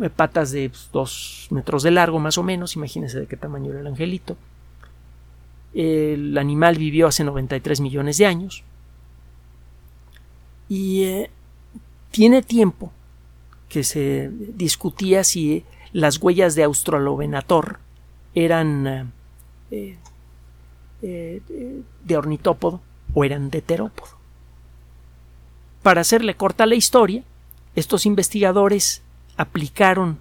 eh, 0.02 0.10
patas 0.10 0.52
de 0.52 0.70
pues, 0.70 0.90
dos 0.92 1.48
metros 1.52 1.84
de 1.84 1.92
largo 1.92 2.20
más 2.20 2.38
o 2.38 2.44
menos, 2.44 2.76
imagínense 2.78 3.20
de 3.20 3.28
qué 3.28 3.38
tamaño 3.38 3.72
era 3.72 3.82
el 3.82 3.88
angelito. 3.88 4.38
El 5.74 6.38
animal 6.38 6.78
vivió 6.78 7.06
hace 7.06 7.24
93 7.24 7.82
millones 7.82 8.18
de 8.18 8.26
años 8.26 8.64
y 10.70 11.04
eh, 11.04 11.32
tiene 12.12 12.41
tiempo 12.41 12.91
que 13.67 13.84
se 13.84 14.30
discutía 14.32 15.24
si 15.24 15.63
las 15.93 16.17
huellas 16.22 16.56
de 16.56 16.63
Australovenator 16.63 17.80
eran 18.34 19.12
eh, 19.72 19.98
eh, 21.02 21.41
de 22.04 22.17
ornitópodo 22.17 22.82
o 23.13 23.24
eran 23.24 23.50
de 23.50 23.62
terópodo. 23.62 24.12
Para 25.84 26.02
hacerle 26.02 26.36
corta 26.36 26.65
la 26.65 26.76
historia, 26.76 27.24
estos 27.76 28.06
investigadores 28.06 29.02
aplicaron 29.38 30.19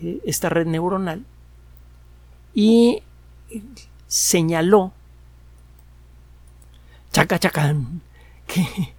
eh, 0.00 0.20
esta 0.24 0.48
red 0.48 0.66
neuronal 0.66 1.24
y 2.54 3.02
señaló 4.06 4.92
chaca 7.12 7.38
chacán, 7.38 8.02
que 8.46 8.94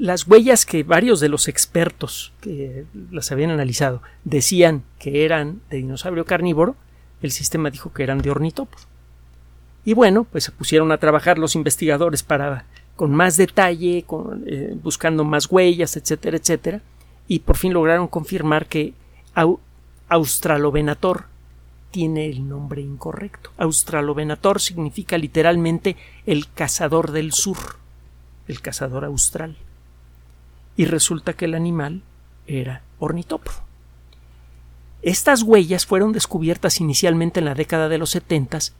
las 0.00 0.26
huellas 0.26 0.64
que 0.64 0.82
varios 0.82 1.20
de 1.20 1.28
los 1.28 1.46
expertos 1.46 2.32
que 2.40 2.86
las 3.10 3.32
habían 3.32 3.50
analizado 3.50 4.00
decían 4.24 4.82
que 4.98 5.26
eran 5.26 5.60
de 5.68 5.76
dinosaurio 5.76 6.24
carnívoro, 6.24 6.74
el 7.20 7.30
sistema 7.30 7.68
dijo 7.68 7.92
que 7.92 8.02
eran 8.02 8.22
de 8.22 8.30
ornitópodo. 8.30 8.82
Y 9.84 9.92
bueno, 9.92 10.24
pues 10.24 10.44
se 10.44 10.52
pusieron 10.52 10.90
a 10.90 10.96
trabajar 10.96 11.38
los 11.38 11.54
investigadores 11.54 12.22
para 12.22 12.64
con 12.96 13.14
más 13.14 13.36
detalle, 13.36 14.06
eh, 14.46 14.74
buscando 14.82 15.22
más 15.24 15.50
huellas, 15.50 15.94
etcétera, 15.98 16.38
etcétera, 16.38 16.80
y 17.28 17.40
por 17.40 17.58
fin 17.58 17.74
lograron 17.74 18.08
confirmar 18.08 18.68
que 18.68 18.94
Australovenator 20.08 21.26
tiene 21.90 22.24
el 22.26 22.48
nombre 22.48 22.80
incorrecto. 22.80 23.50
Australovenator 23.58 24.62
significa 24.62 25.18
literalmente 25.18 25.96
el 26.24 26.50
cazador 26.50 27.12
del 27.12 27.32
sur, 27.32 27.76
el 28.48 28.62
cazador 28.62 29.04
austral. 29.04 29.58
Y 30.76 30.84
resulta 30.86 31.32
que 31.32 31.44
el 31.44 31.54
animal 31.54 32.02
era 32.46 32.82
ornitópodo. 32.98 33.56
Estas 35.02 35.42
huellas 35.42 35.86
fueron 35.86 36.12
descubiertas 36.12 36.80
inicialmente 36.80 37.40
en 37.40 37.46
la 37.46 37.54
década 37.54 37.88
de 37.88 37.98
los 37.98 38.10
setentas 38.10 38.74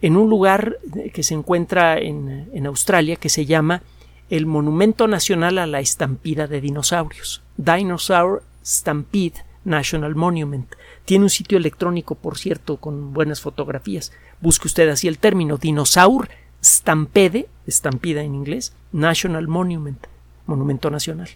en 0.00 0.16
un 0.16 0.28
lugar 0.28 0.78
que 1.12 1.22
se 1.22 1.34
encuentra 1.34 1.98
en, 1.98 2.48
en, 2.52 2.66
Australia 2.66 3.16
que 3.16 3.28
se 3.28 3.46
llama 3.46 3.82
el 4.28 4.46
Monumento 4.46 5.06
Nacional 5.06 5.58
a 5.58 5.66
la 5.66 5.80
Estampida 5.80 6.46
de 6.46 6.60
Dinosaurios, 6.60 7.42
Dinosaur 7.56 8.42
Stampede 8.64 9.44
National 9.66 10.14
Monument. 10.14 10.72
Tiene 11.04 11.24
un 11.24 11.30
sitio 11.30 11.58
electrónico, 11.58 12.14
por 12.14 12.38
cierto, 12.38 12.78
con 12.78 13.12
buenas 13.12 13.40
fotografías. 13.40 14.12
Busque 14.40 14.68
usted 14.68 14.88
así 14.88 15.08
el 15.08 15.18
término 15.18 15.58
Dinosaur 15.58 16.28
Stampede, 16.62 17.48
estampida 17.66 18.22
en 18.22 18.34
inglés, 18.34 18.74
National 18.92 19.46
Monument, 19.48 20.06
Monumento 20.46 20.90
Nacional. 20.90 21.28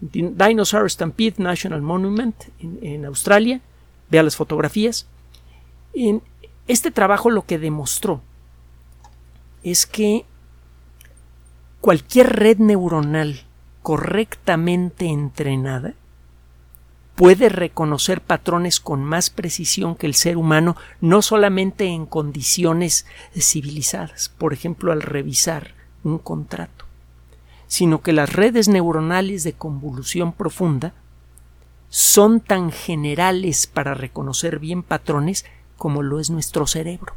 Dinosaur 0.00 0.90
Stampede 0.90 1.34
National 1.38 1.82
Monument 1.82 2.34
en, 2.60 3.04
Australia. 3.04 3.60
Vea 4.10 4.22
las 4.22 4.36
fotografías. 4.36 5.06
En, 5.92 6.22
este 6.66 6.90
trabajo 6.90 7.30
lo 7.30 7.46
que 7.46 7.58
demostró 7.58 8.20
es 9.62 9.86
que 9.86 10.24
cualquier 11.80 12.36
red 12.36 12.58
neuronal 12.58 13.40
correctamente 13.82 15.06
entrenada 15.06 15.94
puede 17.18 17.48
reconocer 17.48 18.20
patrones 18.20 18.78
con 18.78 19.02
más 19.02 19.30
precisión 19.30 19.96
que 19.96 20.06
el 20.06 20.14
ser 20.14 20.36
humano, 20.36 20.76
no 21.00 21.20
solamente 21.20 21.86
en 21.86 22.06
condiciones 22.06 23.06
civilizadas, 23.34 24.28
por 24.28 24.52
ejemplo, 24.52 24.92
al 24.92 25.02
revisar 25.02 25.74
un 26.04 26.18
contrato, 26.18 26.84
sino 27.68 28.00
que 28.00 28.12
las 28.12 28.32
redes 28.32 28.66
neuronales 28.66 29.44
de 29.44 29.52
convolución 29.52 30.32
profunda 30.32 30.94
son 31.90 32.40
tan 32.40 32.72
generales 32.72 33.66
para 33.66 33.94
reconocer 33.94 34.58
bien 34.58 34.82
patrones 34.82 35.44
como 35.76 36.02
lo 36.02 36.18
es 36.18 36.30
nuestro 36.30 36.66
cerebro, 36.66 37.14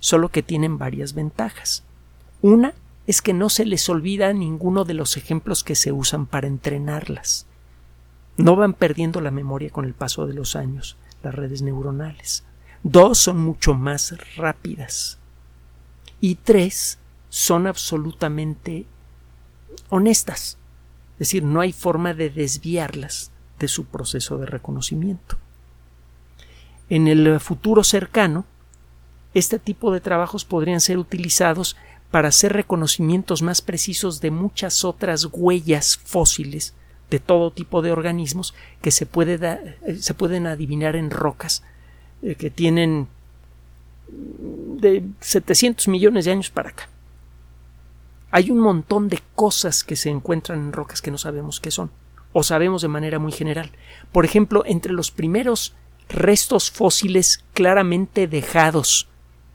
solo 0.00 0.28
que 0.28 0.42
tienen 0.42 0.78
varias 0.78 1.14
ventajas. 1.14 1.82
Una 2.40 2.74
es 3.06 3.20
que 3.20 3.32
no 3.32 3.50
se 3.50 3.64
les 3.64 3.88
olvida 3.88 4.32
ninguno 4.32 4.84
de 4.84 4.94
los 4.94 5.16
ejemplos 5.16 5.64
que 5.64 5.74
se 5.74 5.92
usan 5.92 6.26
para 6.26 6.46
entrenarlas. 6.46 7.46
No 8.36 8.56
van 8.56 8.74
perdiendo 8.74 9.20
la 9.20 9.30
memoria 9.30 9.70
con 9.70 9.84
el 9.84 9.94
paso 9.94 10.26
de 10.26 10.34
los 10.34 10.56
años, 10.56 10.96
las 11.22 11.34
redes 11.34 11.62
neuronales. 11.62 12.44
Dos 12.82 13.18
son 13.18 13.38
mucho 13.38 13.74
más 13.74 14.14
rápidas. 14.36 15.18
Y 16.20 16.36
tres 16.36 16.98
son 17.28 17.66
absolutamente 17.66 18.86
honestas. 19.88 20.58
Es 21.14 21.18
decir, 21.18 21.42
no 21.42 21.60
hay 21.60 21.72
forma 21.72 22.14
de 22.14 22.30
desviarlas 22.30 23.30
de 23.58 23.68
su 23.68 23.84
proceso 23.84 24.38
de 24.38 24.46
reconocimiento. 24.46 25.38
En 26.90 27.08
el 27.08 27.40
futuro 27.40 27.84
cercano, 27.84 28.44
este 29.32 29.58
tipo 29.58 29.92
de 29.92 30.00
trabajos 30.00 30.44
podrían 30.44 30.80
ser 30.80 30.98
utilizados 30.98 31.76
para 32.10 32.28
hacer 32.28 32.52
reconocimientos 32.52 33.42
más 33.42 33.62
precisos 33.62 34.20
de 34.20 34.30
muchas 34.30 34.84
otras 34.84 35.28
huellas 35.32 35.96
fósiles 36.04 36.74
de 37.10 37.18
todo 37.18 37.50
tipo 37.50 37.82
de 37.82 37.92
organismos 37.92 38.54
que 38.80 38.90
se, 38.90 39.06
puede 39.06 39.76
se 40.00 40.14
pueden 40.14 40.46
adivinar 40.46 40.96
en 40.96 41.10
rocas 41.10 41.62
eh, 42.22 42.34
que 42.36 42.50
tienen 42.50 43.08
de 44.08 45.04
700 45.20 45.88
millones 45.88 46.24
de 46.24 46.32
años 46.32 46.50
para 46.50 46.70
acá. 46.70 46.88
Hay 48.36 48.50
un 48.50 48.58
montón 48.58 49.08
de 49.08 49.20
cosas 49.36 49.84
que 49.84 49.94
se 49.94 50.10
encuentran 50.10 50.58
en 50.58 50.72
rocas 50.72 51.00
que 51.00 51.12
no 51.12 51.18
sabemos 51.18 51.60
qué 51.60 51.70
son, 51.70 51.92
o 52.32 52.42
sabemos 52.42 52.82
de 52.82 52.88
manera 52.88 53.20
muy 53.20 53.30
general. 53.30 53.70
Por 54.10 54.24
ejemplo, 54.24 54.64
entre 54.66 54.92
los 54.92 55.12
primeros 55.12 55.76
restos 56.08 56.68
fósiles 56.72 57.44
claramente 57.52 58.26
dejados 58.26 59.06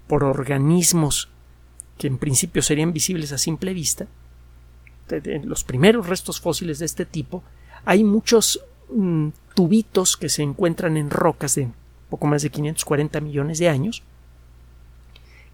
por 0.08 0.24
organismos 0.24 1.28
que 1.98 2.08
en 2.08 2.18
principio 2.18 2.62
serían 2.62 2.94
visibles 2.94 3.34
a 3.34 3.38
simple 3.38 3.74
vista, 3.74 4.08
los 5.44 5.66
primeros 5.66 6.08
restos 6.08 6.40
fósiles 6.40 6.80
de 6.80 6.86
este 6.86 7.06
tipo, 7.06 7.44
hay 7.84 8.06
muchos 8.06 8.62
mm, 8.96 9.28
tubitos 9.56 10.16
que 10.16 10.30
se 10.30 10.42
encuentran 10.42 10.96
en 10.96 11.10
rocas 11.10 11.56
de 11.56 11.68
poco 12.10 12.28
más 12.28 12.44
de 12.44 12.50
540 12.50 13.20
millones 13.20 13.60
de 13.60 13.68
años, 13.68 14.04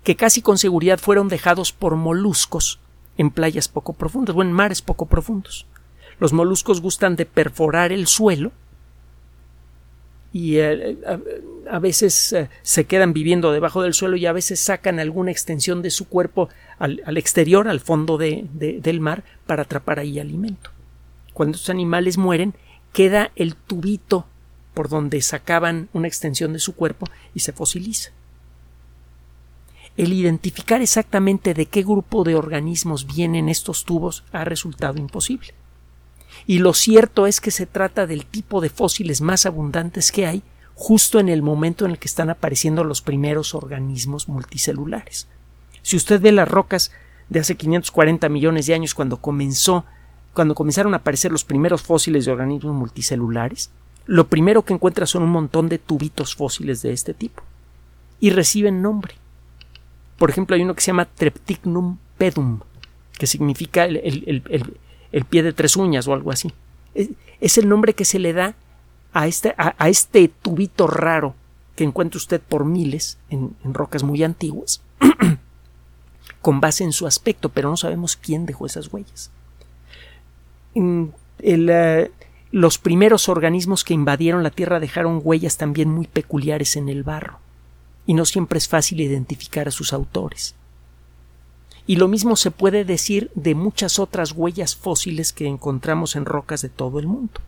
que 0.04 0.16
casi 0.16 0.44
con 0.44 0.60
seguridad 0.60 1.00
fueron 1.00 1.28
dejados 1.28 1.72
por 1.72 1.96
moluscos 1.96 2.80
en 3.18 3.32
playas 3.32 3.68
poco 3.68 3.94
profundas 3.94 4.36
o 4.36 4.42
en 4.42 4.52
mares 4.52 4.82
poco 4.82 5.06
profundos. 5.06 5.66
Los 6.20 6.34
moluscos 6.34 6.82
gustan 6.82 7.16
de 7.16 7.26
perforar 7.26 7.92
el 7.92 8.08
suelo 8.08 8.52
y 10.32 10.58
eh, 10.58 10.98
a, 11.70 11.80
veces 11.80 12.34
eh, 12.34 12.50
se 12.62 12.84
quedan 12.84 13.14
viviendo 13.14 13.54
debajo 13.54 13.82
del 13.82 13.94
suelo 13.94 14.18
y 14.18 14.26
a 14.26 14.34
veces 14.34 14.60
sacan 14.60 15.00
alguna 15.00 15.32
extensión 15.32 15.82
de 15.82 15.92
su 15.92 16.10
cuerpo 16.10 16.50
al, 16.78 17.18
exterior, 17.18 17.70
al 17.70 17.80
fondo 17.80 18.18
del 18.18 19.00
mar, 19.00 19.24
para 19.48 19.64
atrapar 19.64 20.00
ahí 20.00 20.20
alimento. 20.20 20.72
Cuando 21.34 21.56
estos 21.56 21.70
animales 21.70 22.18
mueren, 22.18 22.54
queda 22.92 23.32
el 23.36 23.56
tubito 23.56 24.26
por 24.74 24.90
donde 24.90 25.22
sacaban 25.22 25.88
una 25.94 26.08
extensión 26.08 26.52
de 26.52 26.60
su 26.60 26.76
cuerpo 26.76 27.08
y 27.34 27.40
se 27.40 27.54
fosiliza. 27.54 28.12
El 29.98 30.14
identificar 30.14 30.82
exactamente 30.82 31.54
de 31.54 31.68
qué 31.68 31.84
grupo 31.84 32.24
de 32.24 32.36
organismos 32.36 33.08
vienen 33.08 33.50
estos 33.50 33.86
tubos 33.86 34.24
ha 34.32 34.44
resultado 34.44 35.00
imposible 35.00 35.54
y 36.48 36.60
lo 36.60 36.74
cierto 36.74 37.28
es 37.28 37.42
que 37.42 37.52
se 37.52 37.66
trata 37.66 38.08
del 38.08 38.26
tipo 38.26 38.62
de 38.62 38.70
fósiles 38.70 39.22
más 39.22 39.46
abundantes 39.46 40.12
que 40.12 40.28
hay 40.28 40.44
justo 40.76 41.20
en 41.20 41.30
el 41.30 41.42
momento 41.42 41.86
en 41.86 41.92
el 41.92 42.00
que 42.00 42.08
están 42.08 42.30
apareciendo 42.30 42.84
los 42.84 43.02
primeros 43.02 43.56
organismos 43.56 44.28
multicelulares. 44.28 45.28
Si 45.82 45.96
usted 45.96 46.20
ve 46.20 46.32
las 46.32 46.48
rocas 46.48 46.92
de 47.30 47.40
hace 47.40 47.56
540 47.56 48.28
millones 48.30 48.66
de 48.66 48.74
años 48.74 48.94
cuando 48.94 49.18
comenzó 49.18 49.86
cuando 50.34 50.54
comenzaron 50.54 50.94
a 50.94 50.98
aparecer 50.98 51.32
los 51.32 51.46
primeros 51.46 51.82
fósiles 51.82 52.26
de 52.26 52.32
organismos 52.34 52.76
multicelulares, 52.76 53.72
lo 54.06 54.28
primero 54.28 54.64
que 54.64 54.74
encuentra 54.74 55.06
son 55.06 55.24
un 55.24 55.30
montón 55.30 55.70
de 55.70 55.80
tubitos 55.80 56.36
fósiles 56.36 56.82
de 56.82 56.92
este 56.92 57.14
tipo 57.14 57.42
y 58.20 58.32
reciben 58.32 58.82
nombre. 58.82 59.16
Por 60.18 60.30
ejemplo, 60.30 60.56
hay 60.56 60.62
uno 60.64 60.76
que 60.76 60.82
se 60.82 60.88
llama 60.88 61.06
Trepticnum 61.06 61.98
pedum, 62.18 62.60
que 63.18 63.28
significa 63.28 63.86
el, 63.86 64.44
el 65.16 65.24
pie 65.24 65.44
de 65.44 65.54
tres 65.54 65.78
uñas 65.78 66.08
o 66.10 66.14
algo 66.14 66.30
así. 66.30 66.52
Es, 67.40 67.58
el 67.58 67.70
nombre 67.70 67.94
que 67.94 68.04
se 68.04 68.20
le 68.20 68.34
da 68.34 68.56
a 69.14 69.28
este, 69.28 69.56
a, 69.58 69.88
este 69.88 70.28
tubito 70.28 70.88
raro 70.88 71.36
que 71.78 71.86
encuentra 71.86 72.18
usted 72.18 72.42
por 72.42 72.66
miles 72.66 73.18
en, 73.30 73.56
rocas 73.64 74.04
muy 74.04 74.24
antiguas, 74.24 74.82
con 76.42 76.60
base 76.60 76.84
en 76.84 76.92
su 76.92 77.08
aspecto, 77.08 77.48
pero 77.48 77.70
no 77.70 77.78
sabemos 77.78 78.18
quién 78.18 78.46
dejó 78.46 78.66
esas 78.66 78.92
huellas. 78.92 79.32
Eh, 81.40 82.12
los 82.52 82.78
primeros 82.78 83.30
organismos 83.30 83.86
que 83.86 83.94
invadieron 83.94 84.44
la 84.44 84.52
Tierra 84.52 84.82
dejaron 84.82 85.22
huellas 85.24 85.56
también 85.56 85.90
muy 85.90 86.08
peculiares 86.08 86.76
en 86.76 86.90
el 86.90 87.04
barro, 87.04 87.40
y 88.06 88.14
no 88.14 88.26
siempre 88.26 88.58
es 88.58 88.68
fácil 88.68 89.02
identificar 89.02 89.68
a 89.68 89.72
sus 89.72 89.94
autores. 89.94 90.56
Y 91.88 91.98
lo 91.98 92.08
mismo 92.08 92.36
se 92.36 92.52
puede 92.52 92.84
decir 92.84 93.32
de 93.36 93.54
muchas 93.54 94.00
otras 94.00 94.32
huellas 94.32 94.76
fósiles 94.76 95.34
que 95.34 95.48
encontramos 95.48 96.16
en 96.16 96.26
rocas 96.26 96.62
de 96.62 96.70
todo 96.70 97.00
el 97.00 97.08
mundo. 97.08 97.42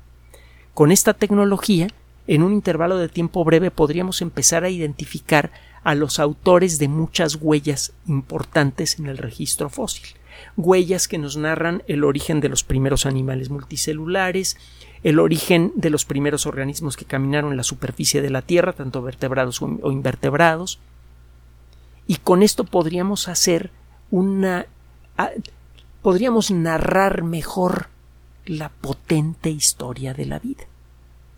Con 0.73 0.91
esta 0.91 1.13
tecnología, 1.13 1.87
en 2.27 2.43
un 2.43 2.53
intervalo 2.53 2.97
de 2.97 3.09
tiempo 3.09 3.43
breve 3.43 3.71
podríamos 3.71 4.21
empezar 4.21 4.63
a 4.63 4.69
identificar 4.69 5.51
a 5.83 5.95
los 5.95 6.19
autores 6.19 6.77
de 6.77 6.87
muchas 6.87 7.35
huellas 7.35 7.93
importantes 8.05 8.99
en 8.99 9.07
el 9.07 9.17
registro 9.17 9.69
fósil. 9.69 10.07
Huellas 10.55 11.07
que 11.07 11.17
nos 11.17 11.37
narran 11.37 11.83
el 11.87 12.03
origen 12.03 12.39
de 12.39 12.49
los 12.49 12.63
primeros 12.63 13.05
animales 13.05 13.49
multicelulares, 13.49 14.57
el 15.03 15.19
origen 15.19 15.71
de 15.75 15.89
los 15.89 16.05
primeros 16.05 16.45
organismos 16.45 16.97
que 16.97 17.05
caminaron 17.05 17.51
en 17.51 17.57
la 17.57 17.63
superficie 17.63 18.21
de 18.21 18.29
la 18.29 18.41
Tierra, 18.41 18.73
tanto 18.73 19.01
vertebrados 19.01 19.61
o 19.61 19.91
invertebrados. 19.91 20.79
Y 22.07 22.17
con 22.17 22.43
esto 22.43 22.63
podríamos 22.63 23.27
hacer 23.27 23.71
una... 24.11 24.65
podríamos 26.01 26.51
narrar 26.51 27.23
mejor 27.23 27.87
la 28.45 28.69
potente 28.69 29.49
historia 29.49 30.13
de 30.13 30.25
la 30.25 30.39
vida. 30.39 30.63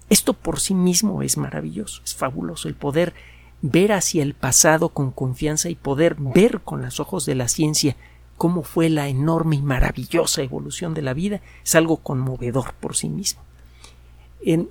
Esto 0.09 0.33
por 0.33 0.59
sí 0.59 0.73
mismo 0.73 1.21
es 1.21 1.37
maravilloso, 1.37 2.01
es 2.03 2.15
fabuloso 2.15 2.67
el 2.67 2.75
poder 2.75 3.13
ver 3.61 3.91
hacia 3.91 4.23
el 4.23 4.33
pasado 4.33 4.89
con 4.89 5.11
confianza 5.11 5.69
y 5.69 5.75
poder 5.75 6.15
ver 6.15 6.61
con 6.61 6.81
los 6.81 6.99
ojos 6.99 7.25
de 7.25 7.35
la 7.35 7.47
ciencia 7.47 7.95
cómo 8.39 8.63
fue 8.63 8.89
la 8.89 9.09
enorme 9.09 9.57
y 9.57 9.61
maravillosa 9.61 10.41
evolución 10.41 10.93
de 10.93 11.01
la 11.01 11.13
vida 11.13 11.41
es 11.61 11.75
algo 11.75 11.97
conmovedor 11.97 12.73
por 12.79 12.95
sí 12.95 13.09
mismo. 13.09 13.41
En 14.41 14.69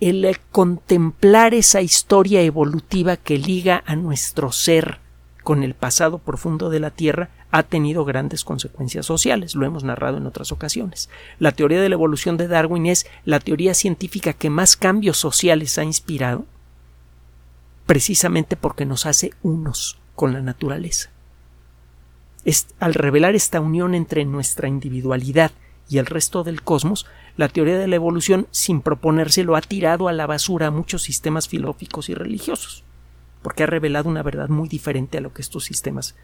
el 0.00 0.38
contemplar 0.52 1.54
esa 1.54 1.80
historia 1.80 2.42
evolutiva 2.42 3.16
que 3.16 3.38
liga 3.38 3.82
a 3.86 3.96
nuestro 3.96 4.52
ser 4.52 5.00
con 5.42 5.62
el 5.62 5.72
pasado 5.72 6.18
profundo 6.18 6.68
de 6.68 6.80
la 6.80 6.90
Tierra 6.90 7.30
ha 7.50 7.62
tenido 7.62 8.04
grandes 8.04 8.44
consecuencias 8.44 9.06
sociales, 9.06 9.54
lo 9.54 9.64
hemos 9.64 9.82
narrado 9.82 10.18
en 10.18 10.26
otras 10.26 10.52
ocasiones. 10.52 11.08
La 11.38 11.52
teoría 11.52 11.80
de 11.80 11.88
la 11.88 11.94
evolución 11.94 12.36
de 12.36 12.48
Darwin 12.48 12.84
es 12.84 13.06
la 13.24 13.40
teoría 13.40 13.72
científica 13.72 14.34
que 14.34 14.50
más 14.50 14.76
cambios 14.76 15.16
sociales 15.16 15.78
ha 15.78 15.84
inspirado, 15.84 16.44
precisamente 17.86 18.56
porque 18.56 18.84
nos 18.84 19.06
hace 19.06 19.32
unos 19.42 19.96
con 20.14 20.34
la 20.34 20.42
naturaleza. 20.42 21.13
Es, 22.44 22.68
al 22.78 22.94
revelar 22.94 23.34
esta 23.34 23.60
unión 23.60 23.94
entre 23.94 24.24
nuestra 24.24 24.68
individualidad 24.68 25.52
y 25.88 25.98
el 25.98 26.06
resto 26.06 26.44
del 26.44 26.62
cosmos, 26.62 27.06
la 27.36 27.48
teoría 27.48 27.78
de 27.78 27.88
la 27.88 27.96
evolución, 27.96 28.46
sin 28.50 28.80
proponérselo, 28.80 29.56
ha 29.56 29.60
tirado 29.60 30.08
a 30.08 30.12
la 30.12 30.26
basura 30.26 30.68
a 30.68 30.70
muchos 30.70 31.02
sistemas 31.02 31.48
filosóficos 31.48 32.08
y 32.08 32.14
religiosos 32.14 32.84
porque 33.44 33.62
ha 33.62 33.66
revelado 33.66 34.08
una 34.08 34.22
verdad 34.22 34.48
muy 34.48 34.70
diferente 34.70 35.18
a 35.18 35.20
lo 35.20 35.34
que 35.34 35.42
estos 35.42 35.64
sistemas 35.64 36.14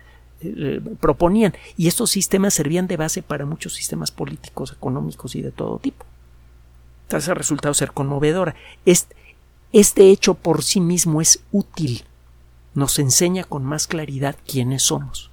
eh, 0.40 0.54
eh, 0.56 0.80
proponían. 0.98 1.52
Y 1.76 1.87
estos 1.87 2.11
sistemas 2.11 2.54
servían 2.54 2.87
de 2.87 2.96
base 2.96 3.22
para 3.22 3.44
muchos 3.44 3.74
sistemas 3.74 4.11
políticos, 4.11 4.72
económicos 4.72 5.37
y 5.37 5.42
de 5.42 5.52
todo 5.52 5.78
tipo. 5.78 6.06
Entonces 7.02 7.28
ha 7.28 7.35
resultado 7.35 7.74
ser 7.74 7.92
conmovedora. 7.92 8.54
Este 8.87 10.11
hecho 10.11 10.33
por 10.33 10.64
sí 10.64 10.80
mismo 10.80 11.20
es 11.20 11.44
útil. 11.52 12.04
Nos 12.74 12.98
enseña 12.98 13.44
con 13.44 13.66
más 13.66 13.87
claridad 13.87 14.37
quiénes 14.46 14.85
somos. 14.85 15.29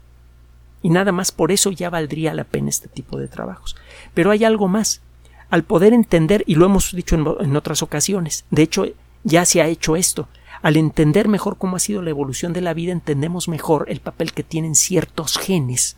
Y 0.82 0.90
nada 0.90 1.12
más 1.12 1.32
por 1.32 1.52
eso 1.52 1.72
ya 1.72 1.90
valdría 1.90 2.34
la 2.34 2.44
pena 2.44 2.70
este 2.70 2.88
tipo 2.88 3.18
de 3.18 3.28
trabajos. 3.28 3.76
Pero 4.14 4.32
hay 4.32 4.44
algo 4.44 4.68
más. 4.68 5.02
Al 5.50 5.64
poder 5.64 5.94
entender, 5.94 6.44
y 6.46 6.56
lo 6.56 6.66
hemos 6.66 6.92
dicho 6.94 7.16
en 7.16 7.56
otras 7.56 7.82
ocasiones, 7.82 8.46
de 8.52 8.64
hecho 8.64 8.86
ya 9.24 9.46
se 9.46 9.62
ha 9.62 9.68
hecho 9.68 9.96
esto, 9.96 10.28
al 10.62 10.78
entender 10.78 11.28
mejor 11.28 11.58
cómo 11.58 11.76
ha 11.76 11.80
sido 11.80 12.02
la 12.02 12.10
evolución 12.10 12.54
de 12.54 12.62
la 12.62 12.74
vida, 12.74 12.92
entendemos 12.92 13.48
mejor 13.48 13.86
el 13.90 14.00
papel 14.00 14.34
que 14.34 14.44
tienen 14.44 14.76
ciertos 14.76 15.38
genes 15.38 15.98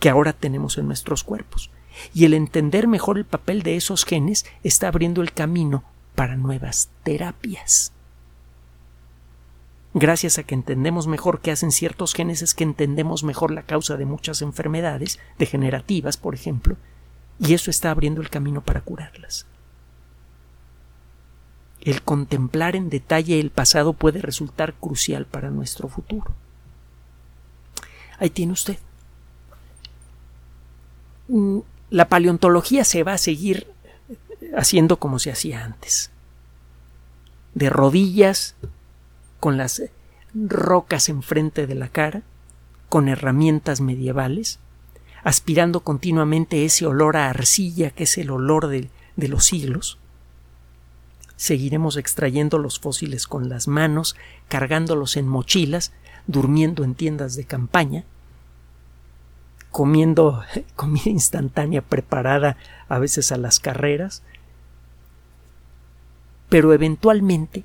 que 0.00 0.10
ahora 0.10 0.32
tenemos 0.32 0.78
en 0.78 0.86
nuestros 0.86 1.24
cuerpos. 1.24 1.70
Y 2.12 2.26
el 2.26 2.34
entender 2.34 2.86
mejor 2.86 3.16
el 3.16 3.24
papel 3.24 3.62
de 3.62 3.76
esos 3.76 4.04
genes 4.04 4.44
está 4.62 4.88
abriendo 4.88 5.22
el 5.22 5.32
camino 5.32 5.84
para 6.14 6.36
nuevas 6.36 6.90
terapias. 7.02 7.92
Gracias 9.98 10.38
a 10.38 10.42
que 10.42 10.54
entendemos 10.54 11.06
mejor 11.06 11.40
qué 11.40 11.50
hacen 11.50 11.72
ciertos 11.72 12.12
genes 12.12 12.42
es 12.42 12.54
que 12.54 12.64
entendemos 12.64 13.24
mejor 13.24 13.50
la 13.50 13.62
causa 13.62 13.96
de 13.96 14.04
muchas 14.04 14.42
enfermedades 14.42 15.18
degenerativas, 15.38 16.16
por 16.16 16.34
ejemplo, 16.34 16.76
y 17.40 17.54
eso 17.54 17.70
está 17.70 17.90
abriendo 17.90 18.20
el 18.20 18.30
camino 18.30 18.60
para 18.60 18.82
curarlas 18.82 19.46
el 21.86 22.02
contemplar 22.02 22.74
en 22.74 22.90
detalle 22.90 23.38
el 23.38 23.50
pasado 23.50 23.92
puede 23.92 24.20
resultar 24.20 24.74
crucial 24.74 25.24
para 25.24 25.50
nuestro 25.50 25.88
futuro. 25.88 26.34
Ahí 28.18 28.28
tiene 28.28 28.52
usted. 28.52 28.76
Mm, 31.28 31.60
la 31.90 32.08
paleontología 32.08 32.82
se 32.82 33.04
va 33.04 33.12
a 33.12 33.18
seguir 33.18 33.68
haciendo 34.56 34.96
como 34.98 35.20
se 35.20 35.30
hacía 35.30 35.64
antes. 35.64 36.10
De 37.54 37.70
rodillas, 37.70 38.56
con 39.40 39.56
las 39.56 39.82
rocas 40.34 41.08
enfrente 41.08 41.66
de 41.66 41.74
la 41.74 41.88
cara, 41.88 42.22
con 42.88 43.08
herramientas 43.08 43.80
medievales, 43.80 44.58
aspirando 45.24 45.80
continuamente 45.80 46.64
ese 46.64 46.86
olor 46.86 47.16
a 47.16 47.30
arcilla 47.30 47.90
que 47.90 48.04
es 48.04 48.18
el 48.18 48.30
olor 48.30 48.68
de, 48.68 48.90
de 49.16 49.28
los 49.28 49.44
siglos, 49.44 49.98
seguiremos 51.36 51.96
extrayendo 51.96 52.58
los 52.58 52.78
fósiles 52.78 53.26
con 53.26 53.48
las 53.48 53.68
manos, 53.68 54.16
cargándolos 54.48 55.16
en 55.16 55.28
mochilas, 55.28 55.92
durmiendo 56.26 56.84
en 56.84 56.94
tiendas 56.94 57.36
de 57.36 57.44
campaña, 57.44 58.04
comiendo 59.70 60.42
comida 60.76 61.10
instantánea 61.10 61.82
preparada 61.82 62.56
a 62.88 62.98
veces 62.98 63.32
a 63.32 63.36
las 63.36 63.60
carreras, 63.60 64.22
pero 66.48 66.72
eventualmente 66.72 67.64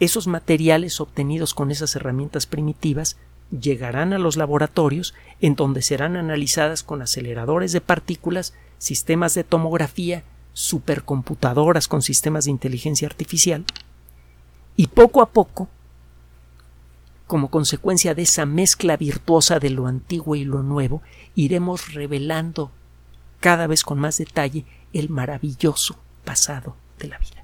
esos 0.00 0.26
materiales 0.26 1.00
obtenidos 1.00 1.54
con 1.54 1.70
esas 1.70 1.94
herramientas 1.96 2.46
primitivas 2.46 3.16
llegarán 3.50 4.12
a 4.12 4.18
los 4.18 4.36
laboratorios 4.36 5.14
en 5.40 5.54
donde 5.54 5.82
serán 5.82 6.16
analizadas 6.16 6.82
con 6.82 7.02
aceleradores 7.02 7.72
de 7.72 7.80
partículas, 7.80 8.54
sistemas 8.78 9.34
de 9.34 9.44
tomografía 9.44 10.24
supercomputadoras 10.52 11.88
con 11.88 12.02
sistemas 12.02 12.44
de 12.44 12.52
inteligencia 12.52 13.06
artificial 13.08 13.64
y 14.76 14.88
poco 14.88 15.22
a 15.22 15.26
poco, 15.26 15.68
como 17.26 17.50
consecuencia 17.50 18.14
de 18.14 18.22
esa 18.22 18.46
mezcla 18.46 18.96
virtuosa 18.96 19.58
de 19.58 19.70
lo 19.70 19.86
antiguo 19.86 20.36
y 20.36 20.44
lo 20.44 20.62
nuevo, 20.62 21.02
iremos 21.34 21.94
revelando 21.94 22.70
cada 23.40 23.66
vez 23.66 23.82
con 23.82 23.98
más 23.98 24.18
detalle 24.18 24.64
el 24.92 25.10
maravilloso 25.10 25.96
pasado 26.24 26.76
de 26.98 27.08
la 27.08 27.18
vida. 27.18 27.43